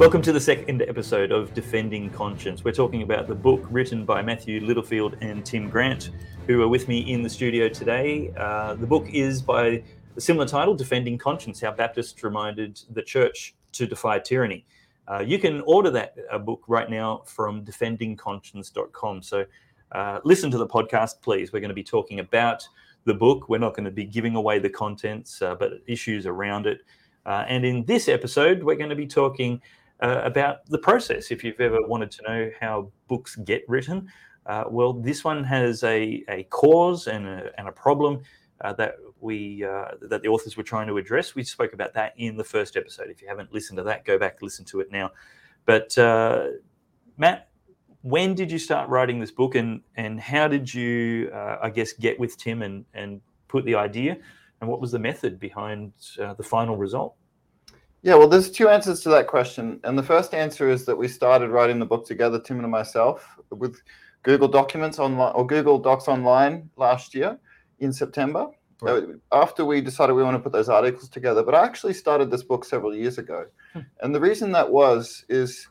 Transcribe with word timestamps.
Welcome 0.00 0.22
to 0.22 0.32
the 0.32 0.40
second 0.40 0.80
episode 0.80 1.30
of 1.30 1.52
Defending 1.52 2.08
Conscience. 2.08 2.64
We're 2.64 2.72
talking 2.72 3.02
about 3.02 3.28
the 3.28 3.34
book 3.34 3.66
written 3.68 4.06
by 4.06 4.22
Matthew 4.22 4.62
Littlefield 4.62 5.18
and 5.20 5.44
Tim 5.44 5.68
Grant, 5.68 6.08
who 6.46 6.62
are 6.62 6.68
with 6.68 6.88
me 6.88 7.12
in 7.12 7.22
the 7.22 7.28
studio 7.28 7.68
today. 7.68 8.32
Uh, 8.34 8.76
the 8.76 8.86
book 8.86 9.06
is 9.10 9.42
by 9.42 9.84
a 10.16 10.20
similar 10.20 10.46
title, 10.48 10.74
Defending 10.74 11.18
Conscience 11.18 11.60
How 11.60 11.72
Baptists 11.72 12.24
Reminded 12.24 12.80
the 12.88 13.02
Church 13.02 13.54
to 13.72 13.86
Defy 13.86 14.20
Tyranny. 14.20 14.64
Uh, 15.06 15.18
you 15.18 15.38
can 15.38 15.60
order 15.66 15.90
that 15.90 16.16
uh, 16.32 16.38
book 16.38 16.62
right 16.66 16.88
now 16.88 17.20
from 17.26 17.62
defendingconscience.com. 17.62 19.22
So 19.22 19.44
uh, 19.92 20.20
listen 20.24 20.50
to 20.50 20.56
the 20.56 20.66
podcast, 20.66 21.20
please. 21.20 21.52
We're 21.52 21.60
going 21.60 21.68
to 21.68 21.74
be 21.74 21.84
talking 21.84 22.20
about 22.20 22.66
the 23.04 23.12
book. 23.12 23.50
We're 23.50 23.58
not 23.58 23.74
going 23.74 23.84
to 23.84 23.90
be 23.90 24.06
giving 24.06 24.34
away 24.34 24.60
the 24.60 24.70
contents, 24.70 25.42
uh, 25.42 25.56
but 25.56 25.72
issues 25.86 26.24
around 26.24 26.66
it. 26.66 26.80
Uh, 27.26 27.44
and 27.48 27.66
in 27.66 27.84
this 27.84 28.08
episode, 28.08 28.62
we're 28.62 28.76
going 28.76 28.88
to 28.88 28.96
be 28.96 29.06
talking 29.06 29.60
uh, 30.02 30.22
about 30.24 30.66
the 30.66 30.78
process. 30.78 31.30
If 31.30 31.44
you've 31.44 31.60
ever 31.60 31.78
wanted 31.86 32.10
to 32.12 32.22
know 32.22 32.50
how 32.60 32.90
books 33.08 33.36
get 33.36 33.62
written, 33.68 34.08
uh, 34.46 34.64
well, 34.68 34.92
this 34.92 35.22
one 35.24 35.44
has 35.44 35.84
a, 35.84 36.24
a 36.28 36.44
cause 36.44 37.06
and 37.06 37.26
a, 37.26 37.50
and 37.58 37.68
a 37.68 37.72
problem 37.72 38.22
uh, 38.62 38.72
that 38.74 38.96
we 39.20 39.64
uh, 39.64 39.92
that 40.02 40.22
the 40.22 40.28
authors 40.28 40.56
were 40.56 40.62
trying 40.62 40.86
to 40.86 40.96
address. 40.96 41.34
We 41.34 41.44
spoke 41.44 41.72
about 41.72 41.94
that 41.94 42.14
in 42.16 42.36
the 42.36 42.44
first 42.44 42.76
episode. 42.76 43.08
If 43.10 43.22
you 43.22 43.28
haven't 43.28 43.52
listened 43.52 43.76
to 43.78 43.82
that, 43.84 44.04
go 44.04 44.18
back 44.18 44.42
listen 44.42 44.64
to 44.66 44.80
it 44.80 44.90
now. 44.90 45.12
But 45.66 45.96
uh, 45.98 46.48
Matt, 47.16 47.48
when 48.02 48.34
did 48.34 48.50
you 48.50 48.58
start 48.58 48.88
writing 48.88 49.20
this 49.20 49.30
book, 49.30 49.54
and 49.54 49.82
and 49.96 50.20
how 50.20 50.48
did 50.48 50.72
you, 50.72 51.30
uh, 51.32 51.58
I 51.62 51.70
guess, 51.70 51.92
get 51.92 52.18
with 52.18 52.36
Tim 52.36 52.62
and 52.62 52.84
and 52.94 53.20
put 53.48 53.64
the 53.64 53.74
idea, 53.74 54.16
and 54.60 54.70
what 54.70 54.80
was 54.80 54.92
the 54.92 54.98
method 54.98 55.38
behind 55.38 55.92
the 56.16 56.42
final 56.42 56.76
result? 56.76 57.14
Yeah, 58.02 58.14
well, 58.14 58.28
there's 58.28 58.50
two 58.50 58.68
answers 58.68 59.00
to 59.02 59.10
that 59.10 59.26
question. 59.26 59.80
And 59.84 59.98
the 59.98 60.02
first 60.02 60.32
answer 60.32 60.70
is 60.70 60.86
that 60.86 60.96
we 60.96 61.06
started 61.06 61.50
writing 61.50 61.78
the 61.78 61.86
book 61.86 62.06
together, 62.06 62.40
Tim 62.40 62.60
and 62.60 62.70
myself, 62.70 63.38
with 63.50 63.76
Google 64.22 64.48
Documents 64.48 64.98
online 64.98 65.32
or 65.34 65.46
Google 65.46 65.78
Docs 65.78 66.08
online 66.08 66.70
last 66.76 67.14
year 67.14 67.38
in 67.78 67.92
September. 67.92 68.48
Right. 68.82 69.04
After 69.30 69.66
we 69.66 69.82
decided 69.82 70.14
we 70.14 70.22
want 70.22 70.36
to 70.36 70.42
put 70.42 70.52
those 70.52 70.70
articles 70.70 71.10
together, 71.10 71.42
but 71.42 71.54
I 71.54 71.64
actually 71.64 71.92
started 71.92 72.30
this 72.30 72.42
book 72.42 72.64
several 72.64 72.94
years 72.94 73.18
ago. 73.18 73.44
Hmm. 73.74 73.80
And 74.00 74.14
the 74.14 74.20
reason 74.20 74.52
that 74.52 74.70
was 74.70 75.26
is 75.28 75.68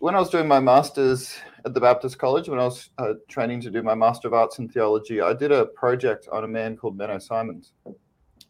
when 0.00 0.14
I 0.14 0.18
was 0.18 0.28
doing 0.28 0.48
my 0.48 0.60
master's 0.60 1.34
at 1.64 1.72
the 1.72 1.80
Baptist 1.80 2.18
College, 2.18 2.48
when 2.48 2.58
I 2.58 2.64
was 2.64 2.90
uh, 2.98 3.14
training 3.28 3.62
to 3.62 3.70
do 3.70 3.82
my 3.82 3.94
Master 3.94 4.28
of 4.28 4.34
Arts 4.34 4.58
in 4.58 4.68
Theology, 4.68 5.20
I 5.20 5.32
did 5.32 5.52
a 5.52 5.66
project 5.66 6.28
on 6.30 6.44
a 6.44 6.48
man 6.48 6.76
called 6.76 6.98
Menno 6.98 7.20
Simons. 7.22 7.72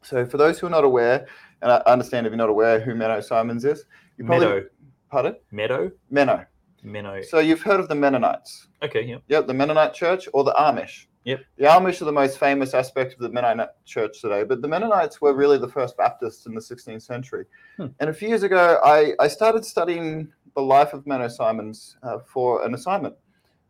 So, 0.02 0.26
for 0.26 0.36
those 0.36 0.58
who 0.58 0.66
are 0.66 0.70
not 0.70 0.84
aware, 0.84 1.26
and 1.62 1.72
I 1.72 1.82
understand 1.86 2.26
if 2.26 2.30
you're 2.30 2.38
not 2.38 2.48
aware 2.48 2.80
who 2.80 2.94
Menno 2.94 3.22
Simons 3.22 3.64
is, 3.64 3.84
you 4.18 4.24
probably 4.24 4.46
Meadow. 4.46 4.66
pardon 5.10 5.36
Meadow 5.50 5.90
Menno. 6.12 6.46
Menno. 6.84 7.24
So 7.24 7.38
you've 7.38 7.62
heard 7.62 7.80
of 7.80 7.88
the 7.88 7.94
Mennonites? 7.94 8.68
Okay. 8.82 9.02
Yep. 9.04 9.22
Yep. 9.28 9.46
The 9.46 9.54
Mennonite 9.54 9.94
Church 9.94 10.28
or 10.32 10.44
the 10.44 10.52
Amish. 10.58 11.06
Yep. 11.24 11.40
The 11.56 11.64
Amish 11.64 12.02
are 12.02 12.06
the 12.06 12.12
most 12.12 12.38
famous 12.38 12.74
aspect 12.74 13.12
of 13.12 13.20
the 13.20 13.28
Mennonite 13.28 13.68
Church 13.84 14.20
today, 14.20 14.42
but 14.42 14.60
the 14.60 14.68
Mennonites 14.68 15.20
were 15.20 15.34
really 15.34 15.58
the 15.58 15.68
first 15.68 15.96
Baptists 15.96 16.46
in 16.46 16.54
the 16.54 16.60
16th 16.60 17.02
century. 17.02 17.44
Hmm. 17.76 17.86
And 18.00 18.10
a 18.10 18.12
few 18.12 18.28
years 18.28 18.42
ago, 18.42 18.80
I, 18.84 19.12
I 19.20 19.28
started 19.28 19.64
studying 19.64 20.32
the 20.56 20.62
life 20.62 20.92
of 20.92 21.04
Menno 21.04 21.30
Simons 21.30 21.96
uh, 22.02 22.18
for 22.18 22.64
an 22.64 22.74
assignment 22.74 23.14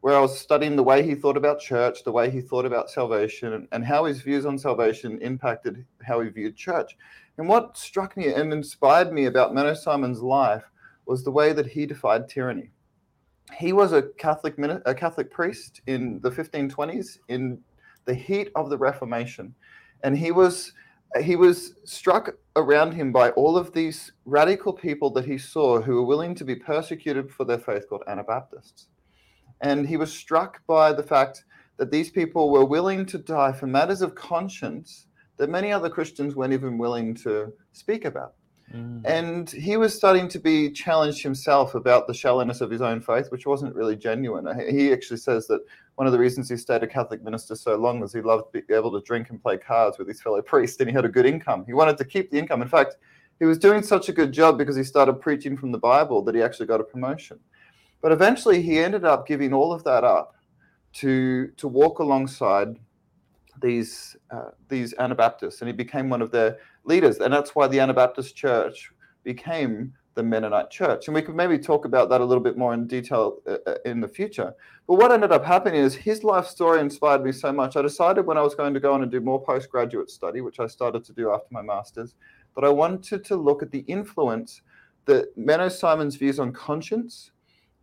where 0.03 0.17
I 0.17 0.21
was 0.21 0.37
studying 0.37 0.75
the 0.75 0.83
way 0.83 1.05
he 1.05 1.15
thought 1.15 1.37
about 1.37 1.61
church, 1.61 2.03
the 2.03 2.11
way 2.11 2.29
he 2.29 2.41
thought 2.41 2.67
about 2.67 2.91
salvation, 2.91 3.53
and, 3.53 3.69
and 3.71 3.85
how 3.85 4.05
his 4.05 4.21
views 4.21 4.45
on 4.45 4.59
salvation 4.59 5.19
impacted 5.23 5.85
how 6.03 6.21
he 6.21 6.29
viewed 6.29 6.57
church. 6.57 6.97
And 7.39 7.49
what 7.49 7.77
struck 7.77 8.17
me 8.17 8.33
and 8.33 8.53
inspired 8.53 9.13
me 9.13 9.25
about 9.25 9.53
Menno 9.53 9.77
Simon's 9.77 10.21
life 10.21 10.65
was 11.07 11.25
the 11.25 11.31
way 11.31 11.53
that 11.53 11.67
he 11.67 11.87
defied 11.87 12.29
tyranny. 12.29 12.71
He 13.59 13.73
was 13.73 13.93
a 13.93 14.03
Catholic 14.19 14.55
a 14.87 14.95
Catholic 14.95 15.31
priest 15.31 15.81
in 15.87 16.21
the 16.21 16.31
1520s 16.31 17.19
in 17.29 17.59
the 18.05 18.15
heat 18.15 18.51
of 18.55 18.71
the 18.71 18.79
Reformation, 18.79 19.55
and 20.03 20.17
he 20.17 20.31
was 20.31 20.73
he 21.21 21.37
was 21.37 21.75
struck 21.85 22.37
around 22.57 22.93
him 22.93 23.13
by 23.13 23.31
all 23.31 23.57
of 23.59 23.73
these 23.73 24.13
radical 24.25 24.73
people 24.73 25.11
that 25.11 25.27
he 25.27 25.37
saw 25.37 25.81
who 25.81 25.97
were 25.97 26.07
willing 26.07 26.35
to 26.35 26.45
be 26.45 26.57
persecuted 26.57 27.31
for 27.31 27.45
their 27.45 27.59
faith 27.59 27.87
called 27.89 28.03
Anabaptists. 28.07 28.89
And 29.61 29.87
he 29.87 29.99
was 29.99 30.13
struck 30.13 30.63
by 30.67 30.93
the 30.93 31.03
fact 31.03 31.45
that 31.77 31.91
these 31.91 32.11
people 32.11 32.51
were 32.51 32.65
willing 32.65 33.05
to 33.07 33.19
die 33.19 33.53
for 33.53 33.67
matters 33.67 34.01
of 34.01 34.15
conscience 34.15 35.07
that 35.37 35.51
many 35.51 35.73
other 35.73 35.89
Christians 35.89 36.37
weren't 36.37 36.53
even 36.53 36.79
willing 36.79 37.15
to 37.17 37.53
speak 37.73 38.05
about. 38.05 38.35
Mm. 38.75 39.03
And 39.05 39.51
he 39.51 39.77
was 39.77 39.95
starting 39.95 40.29
to 40.29 40.39
be 40.39 40.71
challenged 40.71 41.23
himself 41.23 41.75
about 41.75 42.07
the 42.07 42.15
shallowness 42.15 42.61
of 42.61 42.71
his 42.71 42.81
own 42.81 43.01
faith, 43.01 43.31
which 43.31 43.47
wasn't 43.47 43.75
really 43.75 43.97
genuine. 43.97 44.47
He 44.71 44.93
actually 44.93 45.19
says 45.19 45.47
that 45.49 45.61
one 45.97 46.07
of 46.07 46.13
the 46.13 46.19
reasons 46.19 46.49
he 46.49 46.57
stayed 46.57 46.83
a 46.83 46.87
Catholic 46.87 47.23
minister 47.23 47.55
so 47.55 47.77
long 47.77 48.01
was 48.01 48.13
he 48.13 48.23
loved 48.23 48.53
being 48.53 48.65
able 48.71 48.91
to 48.93 49.05
drink 49.05 49.31
and 49.31 49.43
play 49.43 49.59
cards 49.59 49.99
with 49.99 50.09
his 50.09 50.23
fellow 50.23 50.41
priests, 50.51 50.81
and 50.81 50.89
he 50.89 50.95
had 50.95 51.05
a 51.05 51.09
good 51.09 51.27
income. 51.27 51.65
He 51.67 51.75
wanted 51.75 51.99
to 51.99 52.05
keep 52.05 52.31
the 52.31 52.39
income. 52.39 52.63
In 52.63 52.69
fact, 52.69 52.97
he 53.39 53.45
was 53.45 53.59
doing 53.59 53.83
such 53.83 54.09
a 54.09 54.13
good 54.13 54.33
job 54.33 54.57
because 54.57 54.77
he 54.77 54.85
started 54.85 55.15
preaching 55.15 55.57
from 55.57 55.73
the 55.73 55.79
Bible 55.79 56.23
that 56.23 56.35
he 56.35 56.43
actually 56.43 56.67
got 56.67 56.81
a 56.81 56.85
promotion. 56.85 57.39
But 58.01 58.13
eventually, 58.13 58.63
he 58.63 58.79
ended 58.79 59.05
up 59.05 59.27
giving 59.27 59.53
all 59.53 59.73
of 59.73 59.85
that 59.85 60.05
up 60.05 60.35
to 60.95 61.49
to 61.57 61.69
walk 61.69 61.99
alongside 61.99 62.79
these 63.61 64.17
uh, 64.31 64.51
these 64.69 64.95
Anabaptists, 64.99 65.61
and 65.61 65.69
he 65.69 65.73
became 65.73 66.09
one 66.09 66.23
of 66.23 66.31
their 66.31 66.59
leaders. 66.85 67.19
And 67.19 67.33
that's 67.33 67.55
why 67.55 67.69
the 67.69 67.81
Anabaptist 67.81 68.35
Church 68.35 68.91
became 69.25 69.93
the 70.15 70.23
Mennonite 70.23 70.71
Church. 70.71 71.09
And 71.09 71.15
we 71.15 71.23
could 71.23 71.35
maybe 71.35 71.59
talk 71.59 71.85
about 71.85 72.09
that 72.11 72.21
a 72.21 72.25
little 72.25 72.43
bit 72.43 72.59
more 72.59 72.75
in 72.75 72.87
detail 72.87 73.39
uh, 73.47 73.57
uh, 73.67 73.75
in 73.85 74.01
the 74.01 74.09
future. 74.09 74.53
But 74.87 74.97
what 74.97 75.13
ended 75.13 75.33
up 75.33 75.45
happening 75.45 75.81
is 75.81 75.95
his 75.95 76.23
life 76.23 76.47
story 76.47 76.81
inspired 76.81 77.25
me 77.25 77.33
so 77.33 77.53
much. 77.53 77.77
I 77.77 77.83
decided 77.83 78.27
when 78.27 78.37
I 78.37 78.43
was 78.43 78.55
going 78.55 78.75
to 78.75 78.81
go 78.81 78.93
on 78.93 79.03
and 79.03 79.11
do 79.11 79.21
more 79.21 79.43
postgraduate 79.43 80.11
study, 80.11 80.41
which 80.41 80.61
I 80.61 80.67
started 80.67 81.05
to 81.05 81.13
do 81.13 81.33
after 81.33 81.49
my 81.51 81.63
master's, 81.63 82.15
that 82.55 82.65
I 82.65 82.69
wanted 82.69 83.25
to 83.25 83.37
look 83.37 83.63
at 83.63 83.71
the 83.71 83.85
influence 83.87 84.61
that 85.07 85.37
Menno 85.37 85.71
Simon's 85.71 86.17
views 86.17 86.39
on 86.39 86.53
conscience 86.53 87.31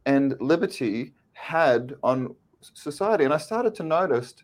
and 0.05 0.35
liberty 0.39 1.13
had 1.33 1.95
on 2.03 2.35
society. 2.61 3.23
And 3.23 3.33
I 3.33 3.37
started 3.37 3.73
to 3.75 3.83
notice 3.83 4.35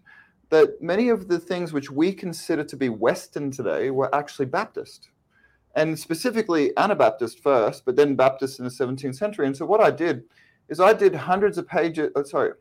that 0.55 0.81
many 0.81 1.09
of 1.09 1.27
the 1.27 1.37
things 1.37 1.73
which 1.73 1.91
we 1.91 2.13
consider 2.13 2.63
to 2.63 2.77
be 2.77 2.87
Western 2.87 3.51
today 3.51 3.89
were 3.89 4.13
actually 4.15 4.45
Baptist. 4.45 5.09
And 5.75 5.99
specifically 5.99 6.71
Anabaptist 6.77 7.43
first, 7.43 7.83
but 7.83 7.97
then 7.97 8.15
Baptist 8.15 8.59
in 8.59 8.65
the 8.65 8.71
17th 8.71 9.15
century. 9.15 9.47
And 9.47 9.57
so 9.57 9.65
what 9.65 9.81
I 9.81 9.91
did 9.91 10.23
is 10.69 10.79
I 10.79 10.93
did 10.93 11.13
hundreds 11.13 11.57
of 11.57 11.67
pages, 11.67 12.09
oh, 12.15 12.23
sorry, 12.23 12.51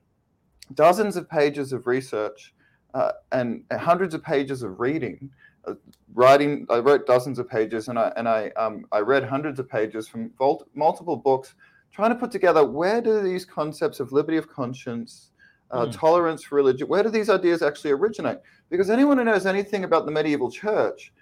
dozens 0.75 1.17
of 1.17 1.31
pages 1.31 1.73
of 1.73 1.87
research 1.87 2.53
uh, 2.95 3.13
and 3.31 3.63
hundreds 3.71 4.13
of 4.13 4.25
pages 4.25 4.65
of 4.65 4.81
reading. 4.81 5.31
Uh, 5.65 5.75
writing, 6.15 6.67
I 6.71 6.79
wrote 6.81 7.07
dozens 7.07 7.39
of 7.39 7.49
pages, 7.49 7.87
and 7.89 7.99
I 7.99 8.13
and 8.17 8.29
I 8.29 8.51
um, 8.57 8.85
I 8.93 8.99
read 8.99 9.25
hundreds 9.25 9.59
of 9.59 9.69
pages 9.69 10.07
from 10.07 10.31
multiple 10.75 11.17
books 11.17 11.55
trying 11.91 12.11
to 12.11 12.17
put 12.17 12.33
together 12.33 12.67
where 12.67 13.01
do 13.01 13.21
these 13.21 13.45
concepts 13.45 14.01
of 14.01 14.13
liberty 14.13 14.37
of 14.37 14.49
conscience, 14.49 15.31
uh, 15.75 15.87
mm. 15.87 15.93
tolerance 15.93 16.43
for 16.43 16.57
religion, 16.57 16.89
where 16.89 17.03
do 17.03 17.11
these 17.11 17.29
ideas 17.29 17.63
actually 17.63 17.91
originate? 17.91 18.39
Because 18.71 18.91
anyone 18.91 19.19
who 19.19 19.25
knows 19.25 19.47
anything 19.47 19.85
about 19.85 20.07
the 20.07 20.13
medieval 20.13 20.51
church, 20.51 21.13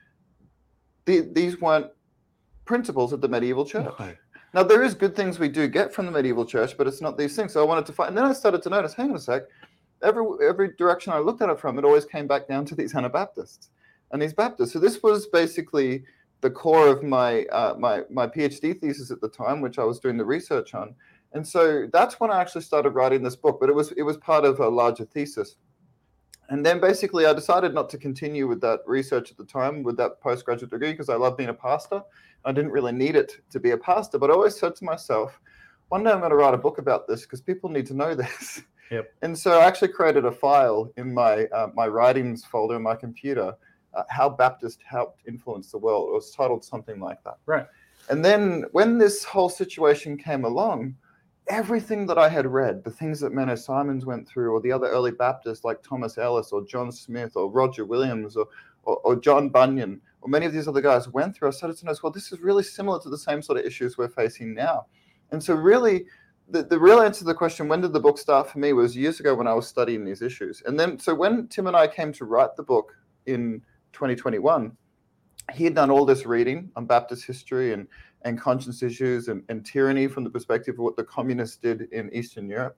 the, 1.04 1.28
these 1.32 1.60
weren't 1.60 1.86
principles 2.64 3.12
of 3.12 3.20
the 3.20 3.28
medieval 3.28 3.64
church. 3.64 3.92
No. 3.98 4.14
Now, 4.54 4.62
there 4.62 4.82
is 4.82 4.94
good 4.94 5.16
things 5.16 5.38
we 5.38 5.48
do 5.48 5.66
get 5.66 5.94
from 5.94 6.04
the 6.04 6.12
medieval 6.12 6.44
church, 6.44 6.76
but 6.76 6.86
it's 6.86 7.00
not 7.00 7.16
these 7.16 7.34
things. 7.34 7.54
So 7.54 7.62
I 7.62 7.66
wanted 7.66 7.86
to 7.86 7.92
find, 7.92 8.08
and 8.08 8.18
then 8.18 8.26
I 8.26 8.32
started 8.34 8.62
to 8.62 8.70
notice, 8.70 8.92
hang 8.92 9.10
on 9.10 9.16
a 9.16 9.18
sec, 9.18 9.42
every, 10.02 10.24
every 10.46 10.76
direction 10.76 11.12
I 11.12 11.18
looked 11.18 11.40
at 11.40 11.48
it 11.48 11.58
from, 11.58 11.78
it 11.78 11.84
always 11.84 12.04
came 12.04 12.26
back 12.26 12.48
down 12.48 12.66
to 12.66 12.74
these 12.74 12.94
Anabaptists 13.00 13.70
and 14.12 14.20
these 14.20 14.34
Baptists. 14.34 14.72
So 14.72 14.78
this 14.78 15.02
was 15.02 15.26
basically 15.28 16.04
the 16.42 16.50
core 16.50 16.88
of 16.88 17.02
my 17.02 17.44
uh, 17.46 17.74
my 17.78 18.02
my 18.10 18.26
PhD 18.26 18.78
thesis 18.78 19.10
at 19.10 19.20
the 19.20 19.28
time, 19.28 19.60
which 19.60 19.78
I 19.78 19.84
was 19.84 19.98
doing 19.98 20.16
the 20.16 20.24
research 20.24 20.74
on. 20.74 20.94
And 21.34 21.46
so 21.46 21.88
that's 21.92 22.20
when 22.20 22.30
I 22.30 22.40
actually 22.40 22.62
started 22.62 22.90
writing 22.90 23.22
this 23.22 23.36
book. 23.36 23.58
But 23.60 23.68
it 23.68 23.74
was 23.74 23.92
it 23.92 24.02
was 24.02 24.16
part 24.16 24.44
of 24.44 24.60
a 24.60 24.68
larger 24.68 25.04
thesis. 25.04 25.56
And 26.48 26.66
then 26.66 26.80
basically, 26.80 27.24
I 27.24 27.32
decided 27.32 27.72
not 27.72 27.88
to 27.90 27.98
continue 27.98 28.46
with 28.46 28.60
that 28.60 28.80
research 28.86 29.30
at 29.30 29.38
the 29.38 29.44
time 29.44 29.82
with 29.82 29.96
that 29.96 30.20
postgraduate 30.20 30.70
degree 30.70 30.92
because 30.92 31.08
I 31.08 31.16
love 31.16 31.36
being 31.36 31.48
a 31.48 31.54
pastor. 31.54 32.02
I 32.44 32.52
didn't 32.52 32.72
really 32.72 32.92
need 32.92 33.16
it 33.16 33.40
to 33.50 33.60
be 33.60 33.70
a 33.70 33.78
pastor, 33.78 34.18
but 34.18 34.30
I 34.30 34.34
always 34.34 34.58
said 34.58 34.74
to 34.76 34.84
myself, 34.84 35.40
one 35.88 36.04
day 36.04 36.10
I'm 36.10 36.18
going 36.18 36.30
to 36.30 36.36
write 36.36 36.54
a 36.54 36.58
book 36.58 36.78
about 36.78 37.06
this 37.06 37.22
because 37.22 37.40
people 37.40 37.70
need 37.70 37.86
to 37.86 37.94
know 37.94 38.14
this. 38.24 38.62
Yep. 38.90 39.14
And 39.22 39.38
so 39.38 39.58
I 39.58 39.64
actually 39.64 39.88
created 39.88 40.26
a 40.26 40.32
file 40.32 40.92
in 40.96 41.14
my 41.14 41.44
uh, 41.46 41.68
my 41.74 41.86
writings 41.86 42.44
folder 42.44 42.76
in 42.76 42.82
my 42.82 42.96
computer 42.96 43.54
uh, 43.94 44.02
how 44.08 44.28
Baptist 44.28 44.80
helped 44.84 45.26
influence 45.26 45.70
the 45.70 45.78
world. 45.78 46.08
It 46.10 46.14
was 46.14 46.30
titled 46.30 46.64
something 46.64 47.00
like 47.00 47.22
that. 47.24 47.38
Right. 47.46 47.66
And 48.08 48.24
then 48.24 48.64
when 48.72 48.98
this 48.98 49.24
whole 49.24 49.48
situation 49.48 50.16
came 50.16 50.44
along, 50.44 50.96
everything 51.52 52.06
that 52.06 52.16
I 52.16 52.30
had 52.30 52.46
read, 52.46 52.82
the 52.82 52.90
things 52.90 53.20
that 53.20 53.32
Menno 53.32 53.58
Simons 53.58 54.06
went 54.06 54.26
through, 54.26 54.52
or 54.52 54.60
the 54.60 54.72
other 54.72 54.88
early 54.88 55.10
Baptists 55.10 55.64
like 55.64 55.82
Thomas 55.82 56.16
Helwys 56.16 56.50
or 56.50 56.64
John 56.64 56.90
Smyth 56.90 57.36
or 57.36 57.50
Roger 57.50 57.84
Williams 57.84 58.36
or, 58.36 58.46
or, 58.84 58.96
or 59.04 59.16
John 59.16 59.50
Bunyan 59.50 60.00
or 60.22 60.30
many 60.30 60.46
of 60.46 60.52
these 60.52 60.66
other 60.66 60.80
guys 60.80 61.08
went 61.08 61.36
through, 61.36 61.48
I 61.48 61.50
started 61.50 61.76
to 61.78 61.84
notice, 61.84 62.02
well, 62.02 62.12
this 62.12 62.32
is 62.32 62.40
really 62.40 62.62
similar 62.62 63.00
to 63.00 63.10
the 63.10 63.18
same 63.18 63.42
sort 63.42 63.58
of 63.58 63.66
issues 63.66 63.98
we're 63.98 64.08
facing 64.08 64.54
now. 64.54 64.86
And 65.30 65.42
so, 65.42 65.54
really, 65.54 66.06
the, 66.48 66.62
the 66.62 66.78
real 66.78 67.00
answer 67.00 67.20
to 67.20 67.24
the 67.24 67.34
question, 67.34 67.68
when 67.68 67.80
did 67.80 67.92
the 67.92 68.00
book 68.00 68.18
start 68.18 68.48
for 68.48 68.58
me, 68.58 68.72
was 68.72 68.96
years 68.96 69.20
ago 69.20 69.34
when 69.34 69.46
I 69.46 69.52
was 69.52 69.66
studying 69.66 70.04
these 70.04 70.22
issues. 70.22 70.62
And 70.64 70.78
then, 70.78 70.98
so 70.98 71.14
when 71.14 71.48
Tim 71.48 71.66
and 71.66 71.76
I 71.76 71.86
came 71.86 72.12
to 72.14 72.24
write 72.24 72.56
the 72.56 72.62
book 72.62 72.96
in 73.26 73.60
2021, 73.92 74.74
he 75.52 75.64
had 75.64 75.74
done 75.74 75.90
all 75.90 76.06
this 76.06 76.24
reading 76.24 76.70
on 76.76 76.86
Baptist 76.86 77.26
history 77.26 77.72
and, 77.72 77.88
and 78.24 78.40
conscience 78.40 78.82
issues 78.82 79.28
and, 79.28 79.42
and 79.48 79.64
tyranny 79.64 80.06
from 80.06 80.24
the 80.24 80.30
perspective 80.30 80.74
of 80.74 80.80
what 80.80 80.96
the 80.96 81.04
communists 81.04 81.56
did 81.56 81.82
in 81.92 82.12
Eastern 82.12 82.48
Europe. 82.48 82.76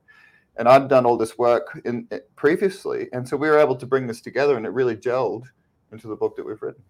And 0.56 0.68
I'd 0.68 0.88
done 0.88 1.04
all 1.04 1.16
this 1.16 1.36
work 1.36 1.80
in, 1.84 2.08
previously. 2.36 3.08
And 3.12 3.28
so 3.28 3.36
we 3.36 3.48
were 3.48 3.58
able 3.58 3.76
to 3.76 3.86
bring 3.86 4.06
this 4.06 4.20
together 4.20 4.56
and 4.56 4.64
it 4.64 4.70
really 4.70 4.96
gelled 4.96 5.46
into 5.92 6.06
the 6.08 6.16
book 6.16 6.36
that 6.36 6.46
we've 6.46 6.60
written. 6.62 6.82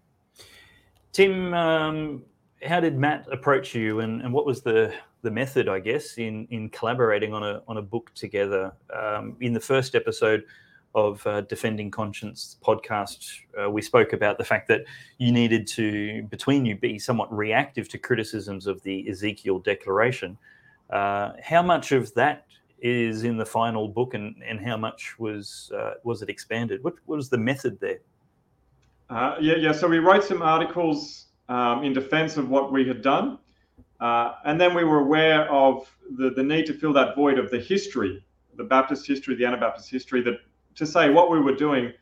Tim, 1.12 1.54
um, 1.54 2.22
how 2.62 2.80
did 2.80 2.98
Matt 2.98 3.26
approach 3.32 3.74
you 3.74 4.00
and, 4.00 4.20
and 4.22 4.32
what 4.32 4.46
was 4.46 4.62
the, 4.62 4.92
the 5.22 5.30
method, 5.30 5.68
I 5.68 5.78
guess, 5.78 6.18
in, 6.18 6.46
in 6.50 6.68
collaborating 6.70 7.32
on 7.32 7.42
a, 7.42 7.62
on 7.68 7.78
a 7.78 7.82
book 7.82 8.12
together? 8.14 8.72
Um, 8.94 9.36
in 9.40 9.52
the 9.52 9.60
first 9.60 9.94
episode, 9.94 10.44
of 10.94 11.26
uh, 11.26 11.40
Defending 11.42 11.90
Conscience 11.90 12.56
podcast, 12.64 13.40
uh, 13.60 13.68
we 13.70 13.82
spoke 13.82 14.12
about 14.12 14.38
the 14.38 14.44
fact 14.44 14.68
that 14.68 14.84
you 15.18 15.32
needed 15.32 15.66
to, 15.68 16.22
between 16.24 16.64
you, 16.64 16.76
be 16.76 16.98
somewhat 16.98 17.32
reactive 17.36 17.88
to 17.88 17.98
criticisms 17.98 18.66
of 18.66 18.82
the 18.82 19.08
Ezekiel 19.08 19.58
Declaration. 19.58 20.38
Uh, 20.90 21.32
how 21.42 21.62
much 21.62 21.92
of 21.92 22.14
that 22.14 22.46
is 22.80 23.24
in 23.24 23.36
the 23.36 23.46
final 23.46 23.88
book, 23.88 24.14
and, 24.14 24.36
and 24.46 24.60
how 24.60 24.76
much 24.76 25.18
was 25.18 25.72
uh, 25.76 25.94
was 26.04 26.22
it 26.22 26.28
expanded? 26.28 26.84
What, 26.84 26.94
what 27.06 27.16
was 27.16 27.30
the 27.30 27.38
method 27.38 27.80
there? 27.80 27.98
Uh, 29.10 29.36
yeah, 29.40 29.56
yeah. 29.56 29.72
So 29.72 29.88
we 29.88 29.98
wrote 29.98 30.22
some 30.22 30.42
articles 30.42 31.26
um, 31.48 31.82
in 31.82 31.92
defense 31.92 32.36
of 32.36 32.50
what 32.50 32.72
we 32.72 32.86
had 32.86 33.02
done, 33.02 33.38
uh, 34.00 34.34
and 34.44 34.60
then 34.60 34.74
we 34.74 34.84
were 34.84 35.00
aware 35.00 35.50
of 35.50 35.90
the, 36.18 36.30
the 36.30 36.42
need 36.42 36.66
to 36.66 36.74
fill 36.74 36.92
that 36.92 37.16
void 37.16 37.38
of 37.38 37.50
the 37.50 37.58
history, 37.58 38.24
the 38.56 38.64
Baptist 38.64 39.06
history, 39.06 39.34
the 39.34 39.46
Anabaptist 39.46 39.90
history 39.90 40.22
that 40.22 40.34
to 40.76 40.86
say 40.86 41.10
what 41.10 41.30
we 41.30 41.40
were 41.40 41.54
doing 41.54 41.92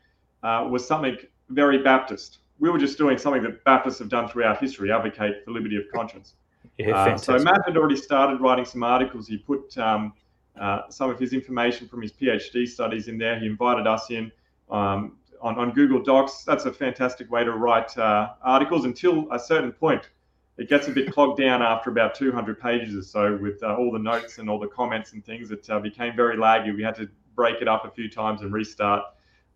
uh, 0.43 0.67
was 0.69 0.85
something 0.85 1.17
very 1.49 1.81
Baptist. 1.81 2.39
We 2.59 2.69
were 2.69 2.77
just 2.77 2.97
doing 2.97 3.17
something 3.17 3.43
that 3.43 3.63
Baptists 3.63 3.99
have 3.99 4.09
done 4.09 4.27
throughout 4.27 4.59
history, 4.59 4.91
advocate 4.91 5.43
for 5.43 5.51
liberty 5.51 5.77
of 5.77 5.83
conscience. 5.93 6.35
Yeah, 6.77 6.95
uh, 6.95 7.17
so 7.17 7.37
Matt 7.39 7.61
had 7.65 7.77
already 7.77 7.95
started 7.95 8.39
writing 8.41 8.65
some 8.65 8.83
articles. 8.83 9.27
He 9.27 9.37
put 9.37 9.77
um, 9.77 10.13
uh, 10.59 10.83
some 10.89 11.09
of 11.09 11.19
his 11.19 11.33
information 11.33 11.87
from 11.87 12.01
his 12.01 12.11
PhD 12.11 12.67
studies 12.67 13.07
in 13.07 13.17
there. 13.17 13.39
He 13.39 13.45
invited 13.45 13.87
us 13.87 14.09
in 14.09 14.31
um, 14.69 15.17
on, 15.41 15.57
on 15.57 15.71
Google 15.71 16.01
Docs. 16.01 16.43
That's 16.45 16.65
a 16.65 16.73
fantastic 16.73 17.29
way 17.29 17.43
to 17.43 17.51
write 17.51 17.95
uh, 17.97 18.29
articles 18.41 18.85
until 18.85 19.31
a 19.31 19.39
certain 19.39 19.71
point. 19.71 20.09
It 20.57 20.69
gets 20.69 20.87
a 20.87 20.91
bit 20.91 21.11
clogged 21.11 21.39
down 21.39 21.63
after 21.63 21.89
about 21.89 22.13
200 22.13 22.59
pages 22.59 22.95
or 22.95 23.01
so 23.01 23.37
with 23.41 23.61
uh, 23.63 23.75
all 23.75 23.91
the 23.91 23.99
notes 23.99 24.37
and 24.37 24.49
all 24.49 24.59
the 24.59 24.67
comments 24.67 25.13
and 25.13 25.25
things. 25.25 25.49
It 25.49 25.67
uh, 25.69 25.79
became 25.79 26.15
very 26.15 26.37
laggy. 26.37 26.75
We 26.75 26.83
had 26.83 26.95
to 26.95 27.09
break 27.35 27.61
it 27.61 27.67
up 27.67 27.85
a 27.85 27.91
few 27.91 28.09
times 28.09 28.41
and 28.41 28.53
restart. 28.53 29.03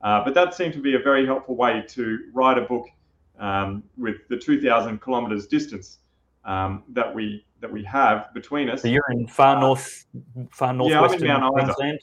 Uh, 0.02 0.24
but 0.24 0.34
that 0.34 0.54
seemed 0.54 0.74
to 0.74 0.82
be 0.82 0.96
a 0.96 1.00
very 1.00 1.26
helpful 1.26 1.56
way 1.56 1.84
to 1.88 2.20
write 2.34 2.58
a 2.58 2.62
book 2.62 2.88
um, 3.40 3.84
with 3.98 4.18
the 4.30 4.38
2,000 4.38 5.00
kilometers 5.02 5.48
distance 5.48 6.00
um, 6.46 6.84
that 6.90 7.14
we 7.14 7.46
that 7.60 7.72
we 7.72 7.84
have 7.84 8.32
between 8.34 8.70
us. 8.70 8.84
So 8.84 8.88
you're 8.88 9.12
in 9.12 9.28
far 9.28 9.60
north, 9.60 10.06
far 10.52 10.74
northwestern 10.74 11.26
yeah, 11.26 11.40
Mount 11.40 11.54
Queensland. 11.54 12.00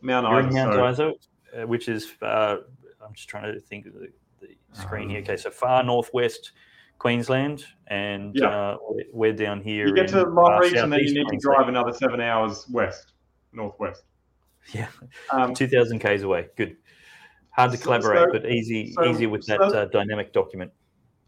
Mount 0.00 0.46
Isa, 0.46 0.54
Mount 0.54 0.92
Isa, 0.92 1.12
uh, 1.56 1.66
which 1.66 1.88
is 1.88 2.12
uh, 2.22 2.56
I'm 3.04 3.12
just 3.14 3.28
trying 3.28 3.52
to 3.52 3.60
think 3.60 3.86
of 3.86 3.94
the, 3.94 4.08
the 4.40 4.56
screen 4.72 5.04
um, 5.04 5.10
here. 5.10 5.20
Okay, 5.20 5.36
so 5.36 5.50
far 5.50 5.82
northwest 5.82 6.52
Queensland, 6.98 7.64
and 7.88 8.34
yeah. 8.34 8.46
Uh, 8.46 8.76
we're 9.12 9.32
down 9.32 9.60
here. 9.60 9.86
You 9.86 9.94
get 9.94 10.08
to 10.08 10.24
Longreach, 10.24 10.82
and 10.82 10.92
then 10.92 11.00
you 11.00 11.14
need 11.14 11.28
to 11.28 11.38
drive 11.38 11.68
another 11.68 11.92
seven 11.92 12.20
hours 12.20 12.66
west, 12.70 13.12
northwest. 13.52 14.04
Yeah, 14.72 14.88
um, 15.32 15.54
two 15.54 15.66
thousand 15.66 15.98
k's 15.98 16.22
away. 16.22 16.48
Good. 16.56 16.76
Hard 17.50 17.72
to 17.72 17.76
so, 17.76 17.84
collaborate, 17.84 18.28
so, 18.28 18.32
but 18.32 18.50
easy 18.50 18.92
so, 18.92 19.04
easier 19.04 19.28
with 19.28 19.44
that 19.46 19.60
uh, 19.60 19.86
dynamic 19.86 20.32
document. 20.32 20.70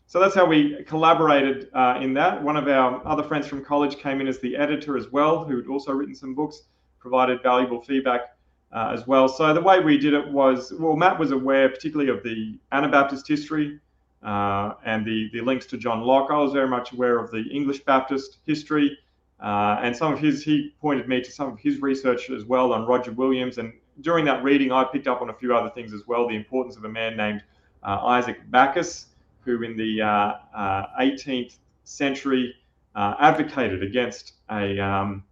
So 0.06 0.20
that's 0.20 0.34
how 0.34 0.44
we 0.44 0.84
collaborated 0.84 1.70
uh, 1.72 1.98
in 2.00 2.12
that. 2.14 2.42
One 2.42 2.56
of 2.56 2.68
our 2.68 3.04
other 3.06 3.22
friends 3.22 3.46
from 3.46 3.64
college 3.64 3.96
came 3.96 4.20
in 4.20 4.28
as 4.28 4.38
the 4.40 4.54
editor 4.56 4.98
as 4.98 5.10
well, 5.10 5.44
who 5.44 5.56
had 5.56 5.66
also 5.66 5.92
written 5.92 6.14
some 6.14 6.34
books, 6.34 6.64
provided 7.00 7.42
valuable 7.42 7.80
feedback 7.80 8.36
uh, 8.72 8.90
as 8.92 9.06
well. 9.06 9.28
So 9.28 9.52
the 9.54 9.60
way 9.60 9.80
we 9.80 9.98
did 9.98 10.14
it 10.14 10.28
was, 10.28 10.72
well, 10.78 10.96
Matt 10.96 11.18
was 11.18 11.30
aware 11.30 11.68
particularly 11.68 12.10
of 12.10 12.22
the 12.22 12.58
Anabaptist 12.72 13.26
history 13.26 13.80
uh, 14.22 14.74
and 14.84 15.04
the, 15.04 15.30
the 15.32 15.40
links 15.40 15.66
to 15.66 15.78
John 15.78 16.02
Locke. 16.02 16.30
I 16.30 16.38
was 16.38 16.52
very 16.52 16.68
much 16.68 16.92
aware 16.92 17.18
of 17.18 17.30
the 17.30 17.44
English 17.50 17.80
Baptist 17.80 18.38
history 18.46 18.96
uh, 19.40 19.80
and 19.82 19.96
some 19.96 20.12
of 20.12 20.18
his, 20.18 20.42
he 20.42 20.74
pointed 20.80 21.08
me 21.08 21.20
to 21.20 21.30
some 21.30 21.52
of 21.52 21.58
his 21.58 21.80
research 21.80 22.30
as 22.30 22.44
well 22.44 22.72
on 22.72 22.86
Roger 22.86 23.12
Williams. 23.12 23.58
And 23.58 23.72
during 24.00 24.24
that 24.26 24.42
reading, 24.44 24.70
I 24.70 24.84
picked 24.84 25.08
up 25.08 25.20
on 25.20 25.30
a 25.30 25.34
few 25.34 25.54
other 25.54 25.70
things 25.70 25.92
as 25.92 26.02
well. 26.06 26.28
The 26.28 26.36
importance 26.36 26.76
of 26.76 26.84
a 26.84 26.88
man 26.88 27.16
named 27.16 27.42
uh, 27.82 27.98
Isaac 28.04 28.38
Backus, 28.50 29.06
who 29.44 29.62
in 29.62 29.76
the 29.76 30.00
uh, 30.00 30.86
18th 31.00 31.46
uh, 31.46 31.54
century 31.84 32.54
uh, 32.94 33.14
advocated 33.18 33.82
against 33.82 34.34
a 34.50 34.78
um, 34.78 35.24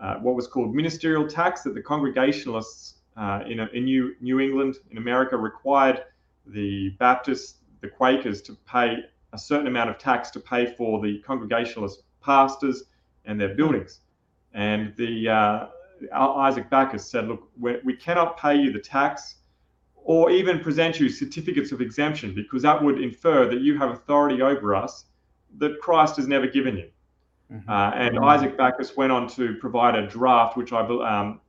uh, 0.00 0.16
what 0.16 0.34
was 0.34 0.46
called 0.46 0.74
ministerial 0.74 1.26
tax 1.26 1.62
that 1.62 1.74
the 1.74 1.80
Congregationalists 1.80 2.96
in, 3.46 3.60
a, 3.60 3.68
in 3.72 3.84
New, 3.84 4.14
New 4.20 4.40
England 4.40 4.76
in 4.90 4.98
America 4.98 5.36
required 5.36 6.02
the 6.46 6.90
Baptists, 6.98 7.60
the 7.80 7.88
Quakers, 7.88 8.42
to 8.42 8.56
pay 8.66 8.96
a 9.32 9.38
certain 9.38 9.66
amount 9.66 9.88
of 9.88 9.98
tax 9.98 10.30
to 10.30 10.40
pay 10.40 10.66
for 10.66 11.00
the 11.00 11.18
Congregationalist 11.20 12.02
pastors 12.20 12.84
and 13.24 13.40
their 13.40 13.54
buildings. 13.54 14.00
And 14.52 14.94
the 14.96 15.28
uh, 15.28 15.66
Isaac 16.14 16.70
Backus 16.70 17.06
said, 17.06 17.28
look, 17.28 17.48
we 17.58 17.96
cannot 17.96 18.36
pay 18.38 18.56
you 18.56 18.72
the 18.72 18.78
tax 18.78 19.36
or 19.96 20.30
even 20.30 20.60
present 20.60 21.00
you 21.00 21.08
certificates 21.08 21.72
of 21.72 21.80
exemption 21.80 22.34
because 22.34 22.62
that 22.62 22.82
would 22.82 23.00
infer 23.00 23.48
that 23.48 23.60
you 23.60 23.78
have 23.78 23.90
authority 23.90 24.42
over 24.42 24.74
us 24.74 25.06
that 25.58 25.80
Christ 25.80 26.16
has 26.16 26.28
never 26.28 26.46
given 26.46 26.76
you. 26.76 26.90
Mm-hmm. 27.52 27.68
Uh, 27.68 27.90
and 27.94 28.16
mm-hmm. 28.16 28.24
Isaac 28.24 28.56
Backus 28.56 28.96
went 28.96 29.12
on 29.12 29.28
to 29.30 29.54
provide 29.56 29.94
a 29.94 30.06
draft, 30.06 30.56
which 30.56 30.72
I, 30.72 30.80
um, 30.80 31.40